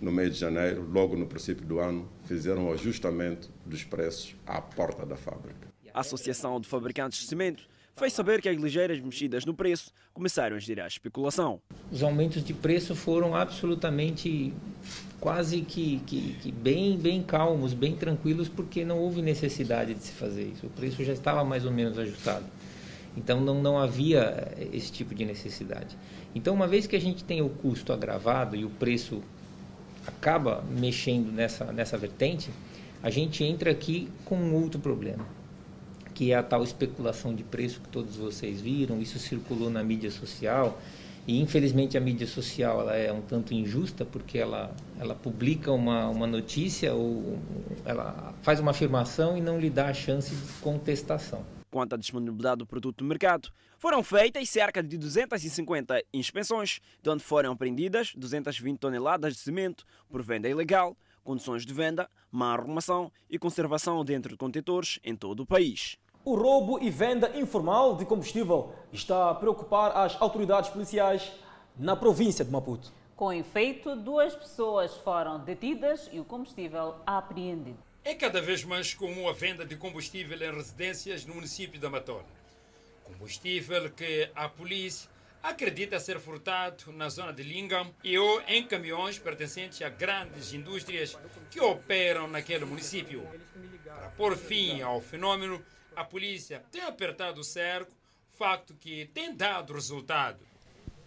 [0.00, 4.60] no mês de janeiro, logo no princípio do ano, fizeram o ajustamento dos preços à
[4.60, 5.68] porta da fábrica.
[5.92, 10.56] A Associação de Fabricantes de Cimento fez saber que as ligeiras mexidas no preço começaram
[10.56, 11.60] a gerar especulação.
[11.90, 14.52] Os aumentos de preço foram absolutamente
[15.20, 20.12] quase que, que, que, bem, bem calmos, bem tranquilos, porque não houve necessidade de se
[20.12, 20.66] fazer isso.
[20.66, 22.46] O preço já estava mais ou menos ajustado.
[23.16, 25.96] Então não, não havia esse tipo de necessidade.
[26.34, 29.20] Então, uma vez que a gente tem o custo agravado e o preço
[30.06, 32.50] acaba mexendo nessa, nessa vertente,
[33.02, 35.26] a gente entra aqui com outro problema,
[36.18, 39.00] que é a tal especulação de preço que todos vocês viram.
[39.00, 40.76] Isso circulou na mídia social
[41.28, 46.08] e, infelizmente, a mídia social ela é um tanto injusta porque ela, ela publica uma,
[46.08, 47.38] uma notícia ou
[47.84, 51.46] ela faz uma afirmação e não lhe dá a chance de contestação.
[51.70, 57.22] Quanto à disponibilidade do produto no mercado, foram feitas cerca de 250 inspeções, de onde
[57.22, 63.38] foram apreendidas 220 toneladas de cimento por venda ilegal, condições de venda, má arrumação e
[63.38, 65.96] conservação dentro de contentores em todo o país.
[66.28, 71.32] O roubo e venda informal de combustível está a preocupar as autoridades policiais
[71.74, 72.92] na província de Maputo.
[73.16, 77.78] Com efeito, duas pessoas foram detidas e o combustível apreendido.
[78.04, 82.26] É cada vez mais comum a venda de combustível em residências no município da Matola.
[83.04, 85.08] Combustível que a polícia
[85.42, 91.18] acredita ser furtado na zona de Lingam e ou em caminhões pertencentes a grandes indústrias
[91.50, 93.26] que operam naquele município.
[93.82, 95.64] Para pôr fim ao fenômeno,
[95.98, 97.90] a polícia tem apertado o cerco,
[98.30, 100.38] facto que tem dado resultado.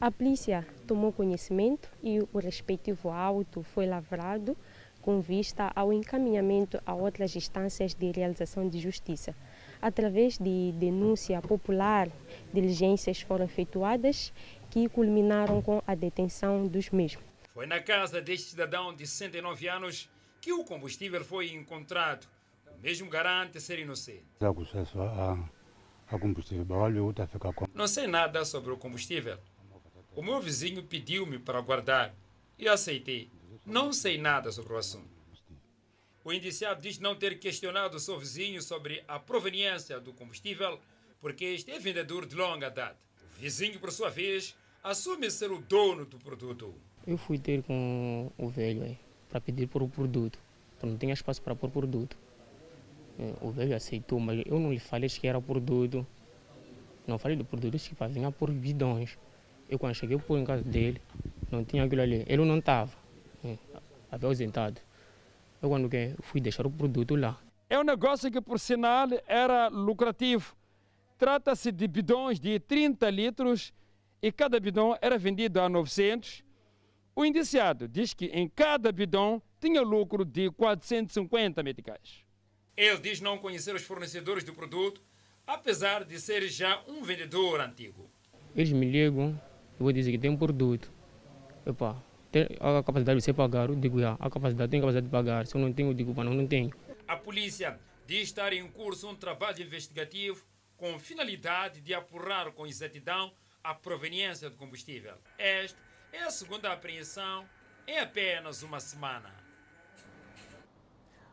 [0.01, 4.57] A polícia tomou conhecimento e o respectivo auto foi lavrado
[5.01, 9.33] com vista ao encaminhamento a outras instâncias de realização de justiça.
[9.81, 12.09] Através de denúncia popular,
[12.53, 14.33] diligências foram efetuadas
[14.69, 17.23] que culminaram com a detenção dos mesmos.
[17.53, 20.09] Foi na casa deste cidadão de 69 anos
[20.41, 22.27] que o combustível foi encontrado.
[22.81, 24.25] Mesmo garante ser inocente.
[27.73, 29.37] Não sei nada sobre o combustível.
[30.15, 32.13] O meu vizinho pediu-me para guardar
[32.57, 33.29] e aceitei.
[33.65, 35.09] Não sei nada sobre o assunto.
[36.23, 40.79] O indiciado diz não ter questionado o seu vizinho sobre a proveniência do combustível,
[41.19, 42.97] porque este é vendedor de longa data.
[43.37, 46.75] O vizinho, por sua vez, assume ser o dono do produto.
[47.07, 48.97] Eu fui ter com o velho aí,
[49.29, 50.37] para pedir por o produto,
[50.71, 52.15] porque não tinha espaço para pôr produto.
[53.21, 56.05] É, o velho aceitou, mas eu não lhe falei que era produto.
[57.05, 59.17] Não falei do produto, que faziam por bidões.
[59.69, 60.99] Eu quando cheguei por em casa dele,
[61.51, 62.25] não tinha aquilo ali.
[62.27, 62.91] Ele não estava
[64.11, 64.81] havia ausentado.
[65.61, 65.89] Eu quando
[66.21, 67.39] fui deixar o produto lá.
[67.69, 70.55] É um negócio que, por sinal, era lucrativo.
[71.17, 73.73] Trata-se de bidões de 30 litros
[74.21, 76.43] e cada bidão era vendido a 900.
[77.15, 82.20] O indiciado diz que em cada bidão tinha lucro de 450 meticais.
[82.75, 85.01] Ele diz não conhecer os fornecedores do produto,
[85.45, 88.09] apesar de ser já um vendedor antigo.
[88.55, 89.39] Eles me ligam,
[89.79, 90.91] eu vou dizer que tem um produto.
[91.65, 95.11] Epa, tem a capacidade de você pagar, eu digo, já, a capacidade, tem capacidade de
[95.11, 95.45] pagar.
[95.45, 96.71] Se eu não tenho, eu digo, não, não tenho.
[97.07, 100.45] A polícia diz estar em curso um trabalho investigativo
[100.77, 103.31] com finalidade de apurar com exatidão
[103.63, 105.13] a proveniência do combustível.
[105.37, 105.79] Esta
[106.11, 107.45] é a segunda apreensão
[107.87, 109.40] em apenas uma semana.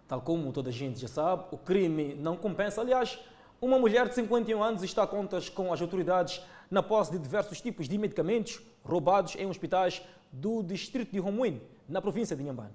[0.09, 2.81] Tal como toda a gente já sabe, o crime não compensa.
[2.81, 3.19] Aliás,
[3.61, 6.41] uma mulher de 51 anos está a contas com as autoridades
[6.71, 12.01] na posse de diversos tipos de medicamentos roubados em hospitais do distrito de Romuim, na
[12.01, 12.73] província de Inhambane.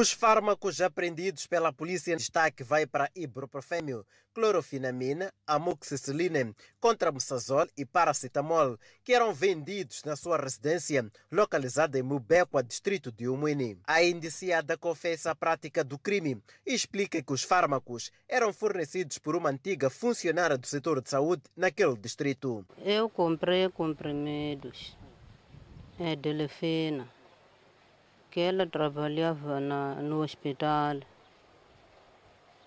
[0.00, 8.78] Os fármacos apreendidos pela polícia em destaque vai para ibuprofêmio, clorofinamina, amoxicilina, contramessazol e paracetamol,
[9.04, 13.78] que eram vendidos na sua residência, localizada em Mubequa, distrito de Umuini.
[13.86, 19.36] A indiciada confessa a prática do crime e explica que os fármacos eram fornecidos por
[19.36, 22.66] uma antiga funcionária do setor de saúde naquele distrito.
[22.78, 24.96] Eu comprei comprimidos
[25.98, 27.08] é Delfina,
[28.32, 31.00] que ela trabalhava na, no hospital,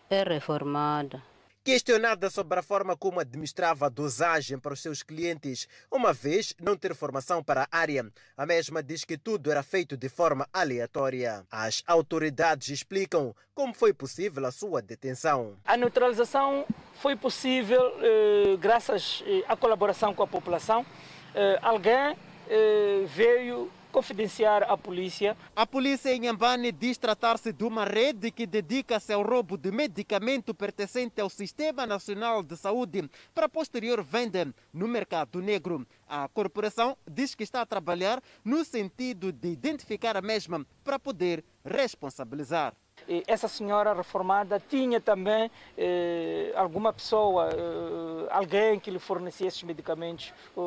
[0.07, 1.23] é reformada.
[1.63, 6.77] Questionada sobre a forma como administrava a dosagem para os seus clientes, uma vez não
[6.77, 8.05] ter formação para a área,
[8.37, 11.43] a mesma diz que tudo era feito de forma aleatória.
[11.49, 15.57] As autoridades explicam como foi possível a sua detenção.
[15.65, 16.67] A neutralização
[17.01, 20.85] foi possível eh, graças eh, à colaboração com a população.
[21.33, 22.15] Eh, alguém
[22.47, 25.37] eh, veio confidenciar à polícia.
[25.55, 30.53] A polícia em Nhambane diz tratar-se de uma rede que dedica-se ao roubo de medicamento
[30.53, 35.87] pertencente ao Sistema Nacional de Saúde para posterior venda no mercado negro.
[36.09, 41.41] A corporação diz que está a trabalhar no sentido de identificar a mesma para poder
[41.63, 42.75] responsabilizar.
[43.27, 50.33] Essa senhora reformada tinha também eh, alguma pessoa, eh, alguém que lhe fornecia esses medicamentos
[50.57, 50.59] eh,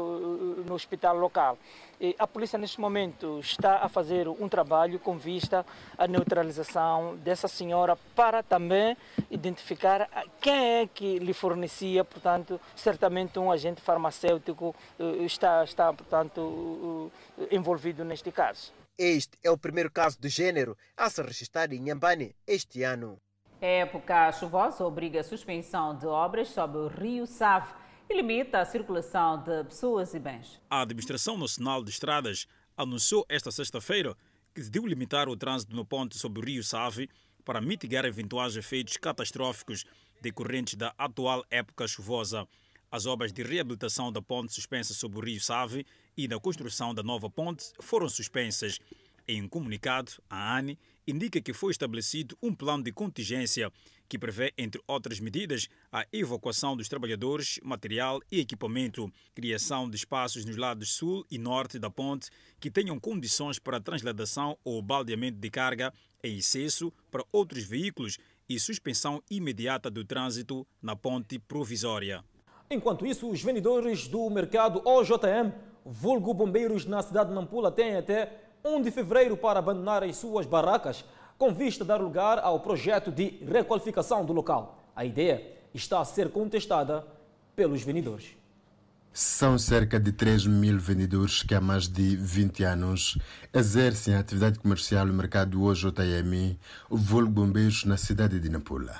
[0.64, 1.58] no hospital local.
[2.00, 5.66] E a polícia, neste momento, está a fazer um trabalho com vista
[5.96, 8.96] à neutralização dessa senhora para também
[9.28, 10.08] identificar
[10.40, 12.04] quem é que lhe fornecia.
[12.04, 14.76] Portanto, certamente um agente farmacêutico
[15.26, 17.10] está, está portanto,
[17.50, 18.72] envolvido neste caso.
[18.98, 23.20] Este é o primeiro caso do gênero a se registrar em Nhambane este ano.
[23.62, 27.72] A época chuvosa obriga a suspensão de obras sobre o rio Save
[28.10, 30.60] e limita a circulação de pessoas e bens.
[30.68, 34.16] A Administração Nacional de Estradas anunciou esta sexta-feira
[34.52, 37.08] que decidiu limitar o trânsito no ponte sobre o rio Save
[37.44, 39.84] para mitigar eventuais efeitos catastróficos
[40.20, 42.48] decorrentes da atual época chuvosa.
[42.90, 45.84] As obras de reabilitação da ponte suspensa sobre o rio Save
[46.16, 48.78] e da construção da nova ponte foram suspensas.
[49.26, 53.70] Em um comunicado, a ANE indica que foi estabelecido um plano de contingência
[54.08, 60.46] que prevê, entre outras medidas, a evacuação dos trabalhadores, material e equipamento, criação de espaços
[60.46, 65.50] nos lados sul e norte da ponte que tenham condições para transladação ou baldeamento de
[65.50, 65.92] carga
[66.24, 68.16] em excesso para outros veículos
[68.48, 72.24] e suspensão imediata do trânsito na ponte provisória.
[72.70, 75.52] Enquanto isso, os vendedores do mercado OJM,
[75.86, 78.30] vulgo bombeiros na cidade de Nampula, têm até
[78.62, 81.02] 1 de fevereiro para abandonar as suas barracas,
[81.38, 84.82] com vista a dar lugar ao projeto de requalificação do local.
[84.94, 87.06] A ideia está a ser contestada
[87.56, 88.36] pelos vendedores.
[89.12, 93.18] São cerca de 3 mil vendedores que há mais de 20 anos
[93.52, 96.58] exercem a atividade comercial no mercado OJM,
[96.90, 98.94] vulgo bombeiros na cidade de Nampula.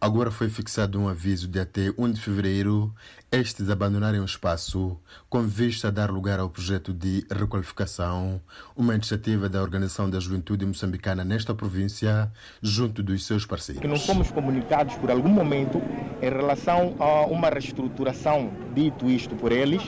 [0.00, 2.94] Agora foi fixado um aviso de até 1 de fevereiro
[3.30, 4.96] estes abandonarem o espaço
[5.28, 8.40] com vista a dar lugar ao projeto de requalificação,
[8.74, 13.82] uma iniciativa da Organização da Juventude Moçambicana nesta província, junto dos seus parceiros.
[13.82, 15.82] Que não fomos comunicados por algum momento
[16.22, 19.82] em relação a uma reestruturação, dito isto por eles,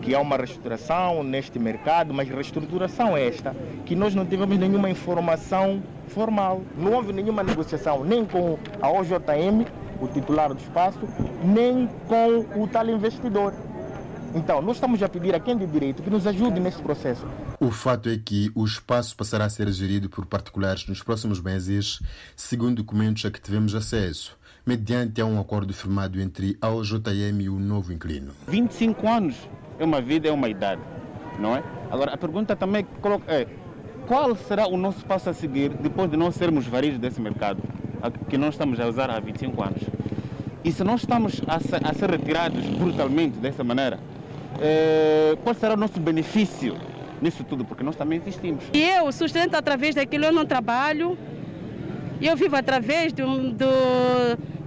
[0.00, 5.82] que há uma reestruturação neste mercado, mas reestruturação esta que nós não tivemos nenhuma informação
[6.08, 6.62] formal.
[6.76, 9.66] Não houve nenhuma negociação nem com a OJM,
[10.00, 11.00] o titular do espaço,
[11.42, 13.54] nem com o tal investidor.
[14.34, 17.26] Então, nós estamos a pedir a quem de direito que nos ajude nesse processo.
[17.58, 22.00] O fato é que o espaço passará a ser gerido por particulares nos próximos meses,
[22.36, 24.36] segundo documentos a que tivemos acesso,
[24.66, 28.32] mediante a um acordo firmado entre a OJM e o novo inquilino.
[28.48, 29.36] 25 anos
[29.78, 30.82] é uma vida, é uma idade,
[31.38, 31.62] não é?
[31.88, 32.84] Agora, a pergunta também
[33.28, 33.46] é
[34.08, 37.62] qual será o nosso passo a seguir depois de nós sermos varizes desse mercado
[38.28, 39.82] que nós estamos a usar há 25 anos?
[40.64, 44.00] E se nós estamos a ser, a ser retirados brutalmente dessa maneira,
[44.60, 46.76] é, qual será o nosso benefício
[47.22, 47.64] nisso tudo?
[47.64, 48.64] Porque nós também existimos.
[48.72, 51.16] E eu sustento através daquilo, eu não trabalho,
[52.20, 53.66] eu vivo através do, do,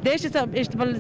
[0.02, 0.30] deste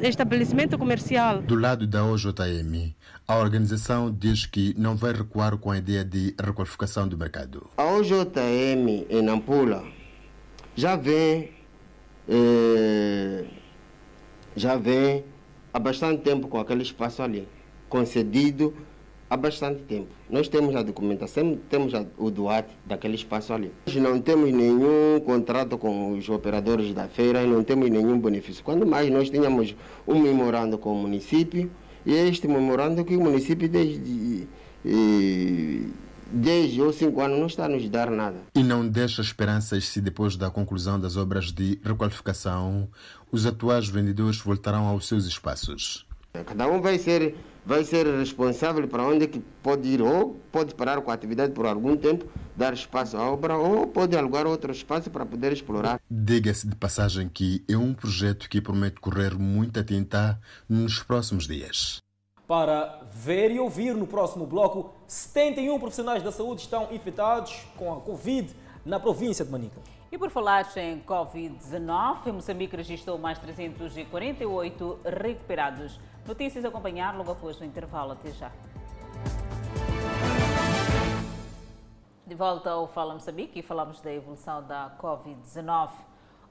[0.04, 1.42] estabelecimento comercial.
[1.42, 2.94] Do lado da OJM,
[3.28, 7.70] a organização diz que não vai recuar com a ideia de requalificação do mercado.
[7.78, 9.84] A OJM em Nampula
[10.76, 11.52] já vem,
[12.28, 13.46] eh,
[14.56, 15.24] já vem
[15.74, 17.48] há bastante tempo com aquele espaço ali,
[17.88, 18.76] concedido
[19.30, 20.08] há bastante tempo.
[20.30, 23.72] Nós temos a documentação, temos o doate daquele espaço ali.
[23.86, 28.64] Nós não temos nenhum contrato com os operadores da feira e não temos nenhum benefício.
[28.64, 29.76] Quando mais nós tínhamos
[30.08, 31.70] um memorando com o município,
[32.06, 34.48] e este memorando que o município desde,
[36.32, 38.38] desde ou cinco anos não está a nos dar nada.
[38.56, 42.88] E não deixa esperanças se depois da conclusão das obras de requalificação,
[43.32, 46.08] os atuais vendedores voltarão aos seus espaços.
[46.46, 50.74] Cada um vai ser, vai ser responsável para onde é que pode ir, ou pode
[50.74, 54.72] parar com a atividade por algum tempo, dar espaço à obra, ou pode alugar outro
[54.72, 56.00] espaço para poder explorar.
[56.10, 62.02] Diga-se de passagem que é um projeto que promete correr muita tinta nos próximos dias.
[62.48, 67.98] Para ver e ouvir no próximo bloco, 71 profissionais da saúde estão infectados com a
[68.02, 69.80] Covid na província de Manica.
[70.12, 76.00] E por falar em Covid-19, Moçambique registrou mais 348 recuperados.
[76.28, 78.12] Notícias a acompanhar logo após o intervalo.
[78.14, 78.52] Até já.
[82.26, 85.90] De volta ao Fala Moçambique e falamos da evolução da Covid-19.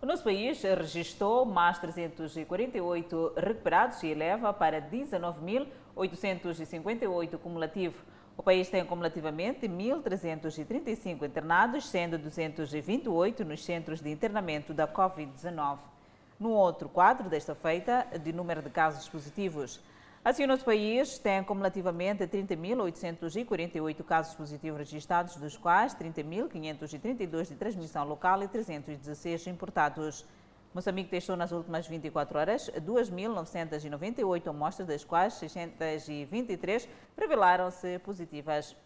[0.02, 8.02] O nosso país registrou mais 348 recuperados e eleva para 19.858 cumulativo.
[8.36, 15.97] O país tem cumulativamente 1.335 internados, sendo 228 nos centros de internamento da Covid-19.
[16.38, 19.80] No outro quadro desta feita, de número de casos positivos,
[20.24, 28.04] Assim, o nosso país tem cumulativamente 30.848 casos positivos registrados, dos quais 30.532 de transmissão
[28.04, 30.26] local e 316 importados.
[30.74, 38.76] Moçambique testou nas últimas 24 horas 2.998 amostras, das quais 623 revelaram-se positivas.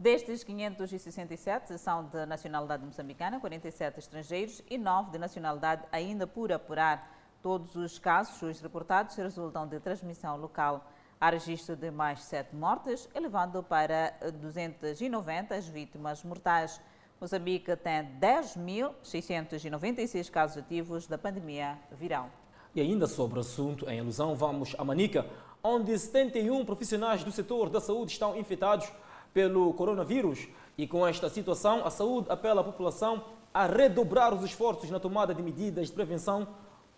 [0.00, 7.14] Destes, 567 são de nacionalidade moçambicana, 47 estrangeiros e 9 de nacionalidade ainda por apurar.
[7.42, 10.90] Todos os casos os reportados resultam de transmissão local.
[11.20, 16.80] Há registro de mais sete mortes, elevando para 290 as vítimas mortais.
[17.20, 22.30] Moçambique tem 10.696 casos ativos da pandemia viral.
[22.74, 25.26] E ainda sobre o assunto, em alusão, vamos a Manica,
[25.62, 28.90] onde 71 profissionais do setor da saúde estão infectados
[29.32, 30.48] pelo coronavírus.
[30.76, 35.34] E com esta situação, a saúde apela à população a redobrar os esforços na tomada
[35.34, 36.48] de medidas de prevenção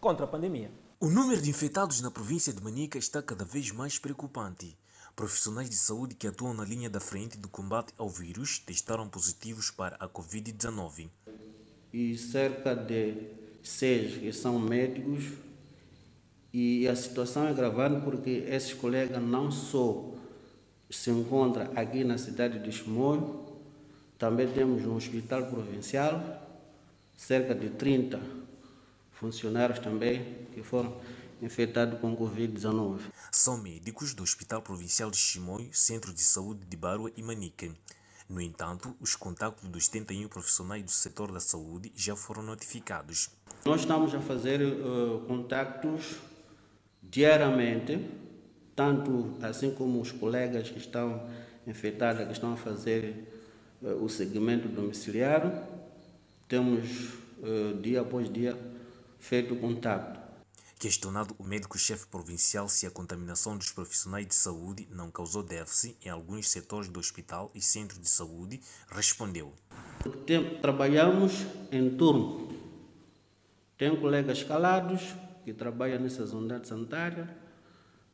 [0.01, 0.71] contra a pandemia.
[1.01, 4.77] O número de infectados na província de Manica está cada vez mais preocupante.
[5.17, 9.71] Profissionais de saúde que atuam na linha da frente do combate ao vírus testaram positivos
[9.71, 11.11] para a Covid-19.
[11.93, 13.15] E cerca de
[13.63, 15.25] seis que são médicos.
[16.53, 20.12] E a situação é gravada porque esses colegas não só
[20.97, 23.47] se encontram aqui na cidade de Chimoio,
[24.19, 26.21] também temos um hospital provincial,
[27.17, 28.21] cerca de 30
[29.13, 30.97] funcionários também que foram
[31.41, 33.01] infectados com Covid-19.
[33.31, 37.73] São médicos do Hospital Provincial de Chimoio, Centro de Saúde de Barua e Manique.
[38.29, 43.31] No entanto, os contatos dos 71 profissionais do setor da saúde já foram notificados.
[43.65, 46.17] Nós estamos a fazer uh, contactos
[47.03, 48.09] diariamente,
[48.75, 51.29] tanto assim como os colegas que estão
[51.67, 53.29] infectados, que estão a fazer
[53.83, 55.53] uh, o segmento domiciliário.
[56.49, 58.59] Temos uh, dia após dia
[59.19, 60.21] feito contato.
[60.79, 66.09] Questionado o médico-chefe provincial se a contaminação dos profissionais de saúde não causou déficit em
[66.09, 68.61] alguns setores do hospital e centro de saúde,
[68.91, 69.53] respondeu:
[70.61, 72.51] Trabalhamos em turno.
[73.79, 75.15] Tem colegas calados
[75.45, 77.29] que trabalham nessas unidades sanitárias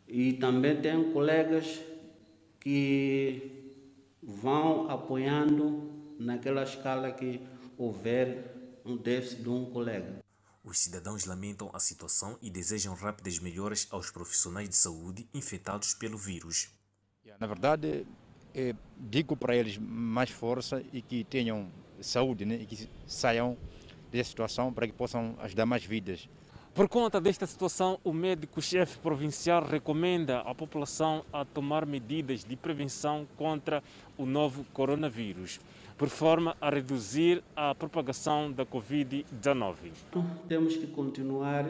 [0.08, 1.80] e também tem colegas
[2.58, 3.76] que
[4.22, 7.40] vão apoiando naquela escala que
[7.76, 10.18] houver um déficit de um colega.
[10.64, 16.18] Os cidadãos lamentam a situação e desejam rápidas melhoras aos profissionais de saúde infectados pelo
[16.18, 16.70] vírus.
[17.38, 18.06] Na verdade,
[18.54, 23.56] é, digo para eles mais força e que tenham saúde né, e que saiam
[24.10, 26.28] dessa situação para que possam ajudar mais vidas.
[26.78, 33.26] Por conta desta situação, o médico-chefe provincial recomenda à população a tomar medidas de prevenção
[33.36, 33.82] contra
[34.16, 35.58] o novo coronavírus
[35.96, 39.90] por forma a reduzir a propagação da Covid-19.
[40.46, 41.64] Temos que continuar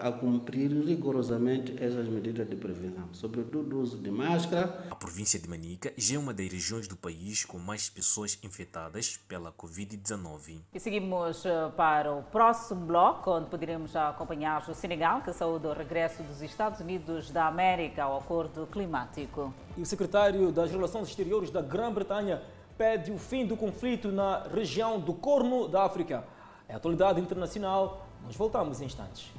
[0.00, 4.84] a cumprir rigorosamente essas medidas de prevenção, sobretudo o uso de máscara.
[4.90, 9.16] A província de Manica já é uma das regiões do país com mais pessoas infectadas
[9.28, 10.58] pela Covid-19.
[10.74, 15.72] E seguimos eh, para o próximo bloco, onde poderemos acompanhar o Senegal, que saúda o
[15.72, 19.54] regresso dos Estados Unidos da América ao acordo climático.
[19.76, 22.42] E o secretário das Relações Exteriores da Grã-Bretanha
[22.76, 26.24] pede o fim do conflito na região do Corno da África.
[26.68, 28.06] É a atualidade internacional.
[28.24, 29.37] Nós voltamos em instantes.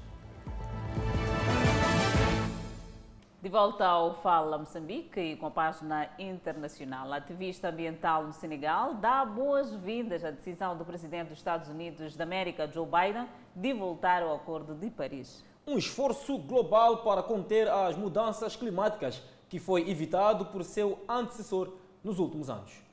[3.41, 8.95] De volta ao Fala Moçambique e com a página internacional, a ativista ambiental no Senegal
[8.95, 14.23] dá boas-vindas à decisão do presidente dos Estados Unidos da América, Joe Biden, de voltar
[14.23, 15.41] ao Acordo de Paris.
[15.65, 21.71] Um esforço global para conter as mudanças climáticas que foi evitado por seu antecessor
[22.03, 22.83] nos últimos anos.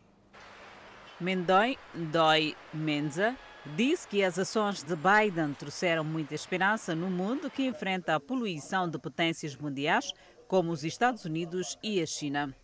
[1.19, 3.35] Mendoy Doi Menza
[3.75, 8.89] disse que as ações de Biden trouxeram muita esperança no mundo que enfrenta a poluição
[8.89, 10.13] de potências mundiais
[10.49, 12.55] como os Estados Unidos e a China.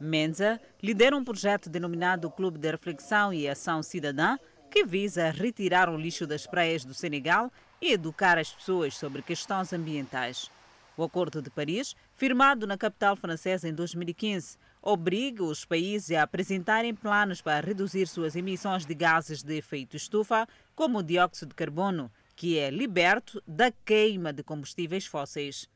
[0.00, 4.38] Menza lidera um projeto denominado Clube de Reflexão e Ação Cidadã,
[4.70, 7.50] que visa retirar o lixo das praias do Senegal
[7.80, 10.50] e educar as pessoas sobre questões ambientais.
[10.96, 16.94] O Acordo de Paris, firmado na capital francesa em 2015, obriga os países a apresentarem
[16.94, 22.10] planos para reduzir suas emissões de gases de efeito estufa, como o dióxido de carbono,
[22.34, 25.68] que é liberto da queima de combustíveis fósseis.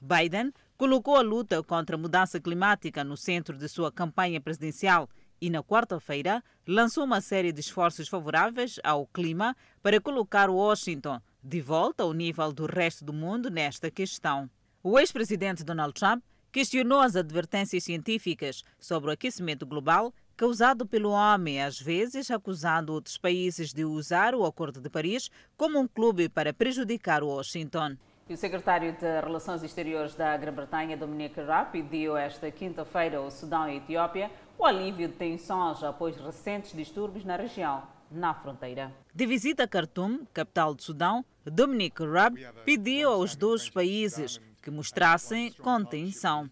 [0.00, 5.08] Biden colocou a luta contra a mudança climática no centro de sua campanha presidencial
[5.40, 11.60] e, na quarta-feira, lançou uma série de esforços favoráveis ao clima para colocar Washington de
[11.60, 14.50] volta ao nível do resto do mundo nesta questão.
[14.82, 16.22] O ex-presidente Donald Trump
[16.52, 23.16] questionou as advertências científicas sobre o aquecimento global causado pelo homem, às vezes acusando outros
[23.16, 27.96] países de usar o Acordo de Paris como um clube para prejudicar Washington.
[28.28, 33.68] E o secretário de Relações Exteriores da Grã-Bretanha, Dominic Raab, pediu esta quinta-feira ao Sudão
[33.68, 38.92] e Etiópia o alívio de tensões após recentes distúrbios na região, na fronteira.
[39.14, 45.52] De visita a Khartoum, capital do Sudão, Dominic Raab pediu aos dois países que mostrassem
[45.52, 46.50] contenção.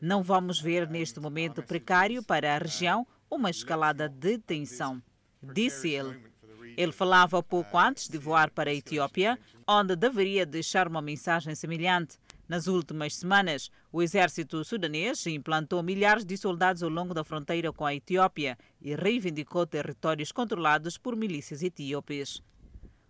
[0.00, 5.02] Não vamos ver neste momento precário para a região uma escalada de tensão,
[5.42, 6.33] disse ele.
[6.76, 12.18] Ele falava pouco antes de voar para a Etiópia, onde deveria deixar uma mensagem semelhante.
[12.48, 17.86] Nas últimas semanas, o exército sudanês implantou milhares de soldados ao longo da fronteira com
[17.86, 22.42] a Etiópia e reivindicou territórios controlados por milícias etíopes.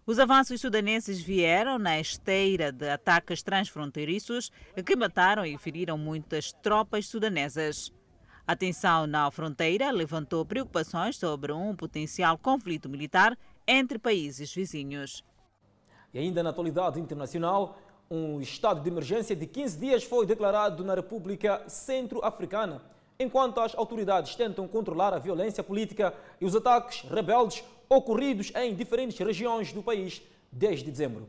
[0.07, 4.53] Os avanços sudaneses vieram na esteira de ataques transfronteiriços
[4.85, 7.91] que mataram e feriram muitas tropas sudanesas.
[8.47, 13.35] A tensão na fronteira levantou preocupações sobre um potencial conflito militar
[13.67, 15.25] entre países vizinhos.
[16.13, 17.79] E ainda na atualidade internacional,
[18.11, 22.83] um estado de emergência de 15 dias foi declarado na República Centro-Africana,
[23.19, 29.19] enquanto as autoridades tentam controlar a violência política e os ataques rebeldes ocorridos em diferentes
[29.19, 31.29] regiões do país desde dezembro.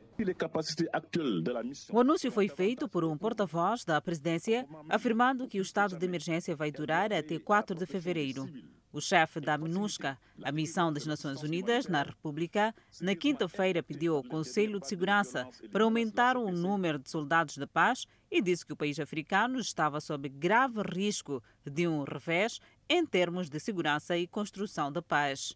[1.92, 6.56] O anúncio foi feito por um porta-voz da presidência, afirmando que o estado de emergência
[6.56, 8.48] vai durar até 4 de fevereiro.
[8.96, 14.24] O chefe da MINUSCA, a missão das Nações Unidas na República, na quinta-feira pediu ao
[14.24, 18.76] Conselho de Segurança para aumentar o número de soldados da paz e disse que o
[18.78, 24.90] país africano estava sob grave risco de um revés em termos de segurança e construção
[24.90, 25.54] da paz.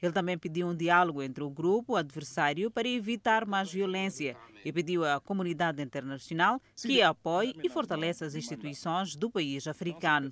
[0.00, 5.04] Ele também pediu um diálogo entre o grupo adversário para evitar mais violência e pediu
[5.04, 10.30] à comunidade internacional que apoie e fortaleça as instituições do país africano.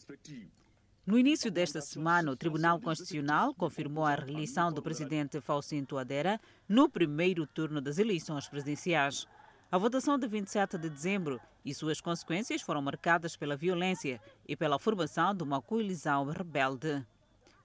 [1.09, 6.38] No início desta semana, o Tribunal Constitucional confirmou a reeleição do presidente Faustin Touadera
[6.68, 9.26] no primeiro turno das eleições presidenciais.
[9.72, 14.78] A votação de 27 de dezembro e suas consequências foram marcadas pela violência e pela
[14.78, 17.02] formação de uma coalizão rebelde.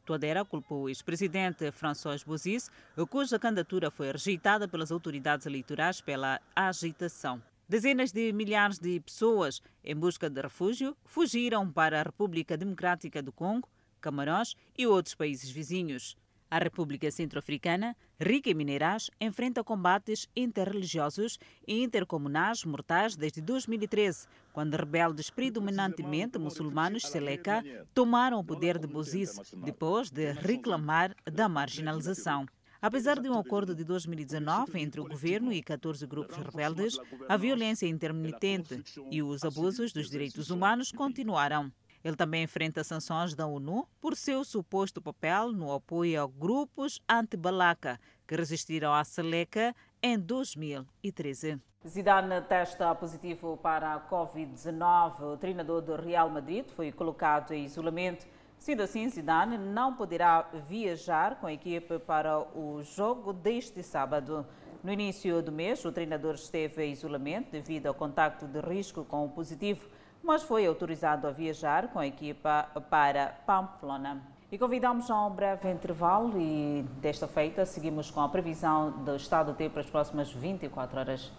[0.06, 2.72] Touadera culpou o ex-presidente François Bozis,
[3.10, 7.42] cuja candidatura foi rejeitada pelas autoridades eleitorais pela agitação.
[7.74, 13.32] Dezenas de milhares de pessoas em busca de refúgio fugiram para a República Democrática do
[13.32, 13.68] Congo,
[14.00, 16.16] Camarões e outros países vizinhos.
[16.52, 24.76] A República Centro-Africana, rica em minerais, enfrenta combates interreligiosos e intercomunais mortais desde 2013, quando
[24.76, 32.46] rebeldes predominantemente muçulmanos Seleka tomaram o poder de Bozis, depois de reclamar da marginalização.
[32.84, 37.88] Apesar de um acordo de 2019 entre o governo e 14 grupos rebeldes, a violência
[37.88, 41.72] intermitente e os abusos dos direitos humanos continuaram.
[42.04, 47.98] Ele também enfrenta sanções da ONU por seu suposto papel no apoio a grupos anti-Balaka
[48.28, 51.62] que resistiram à Seleca em 2013.
[51.88, 55.22] Zidane testa positivo para a Covid-19.
[55.22, 58.26] O treinador do Real Madrid foi colocado em isolamento.
[58.64, 64.46] Sendo assim, Zidane não poderá viajar com a equipe para o jogo deste sábado.
[64.82, 69.26] No início do mês, o treinador esteve em isolamento devido ao contacto de risco com
[69.26, 69.86] o positivo
[70.24, 74.24] mas foi autorizado a viajar com a equipa para Pamplona.
[74.50, 79.52] E convidamos a um breve intervalo e desta feita seguimos com a previsão do estado
[79.52, 81.32] do tempo para as próximas 24 horas.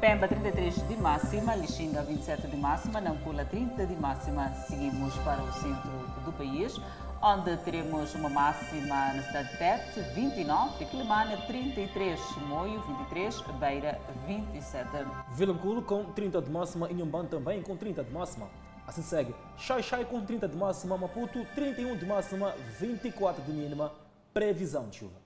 [0.00, 4.50] Pemba 33 de máxima, Lixinga 27 de máxima, Nampula 30 de máxima.
[4.68, 5.90] Seguimos para o centro
[6.24, 6.78] do país
[7.22, 14.90] onde teremos uma máxima na cidade de Tete, 29, Quilimana 33, Moio 23, Beira 27.
[15.32, 18.46] Vilanculo com 30 de máxima, Inhambane também com 30 de máxima.
[18.86, 23.90] Assim segue, Xai Xai com 30 de máxima, Maputo 31 de máxima, 24 de mínima,
[24.34, 25.24] previsão de chuva.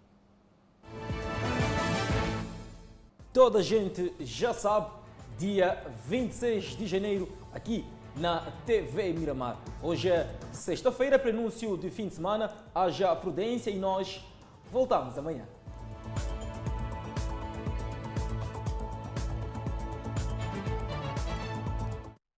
[3.38, 4.90] Toda a gente já sabe,
[5.38, 7.84] dia 26 de janeiro, aqui
[8.16, 9.56] na TV Miramar.
[9.80, 12.52] Hoje é sexta-feira, prenúncio de fim de semana.
[12.74, 14.20] Haja prudência e nós
[14.72, 15.44] voltamos amanhã.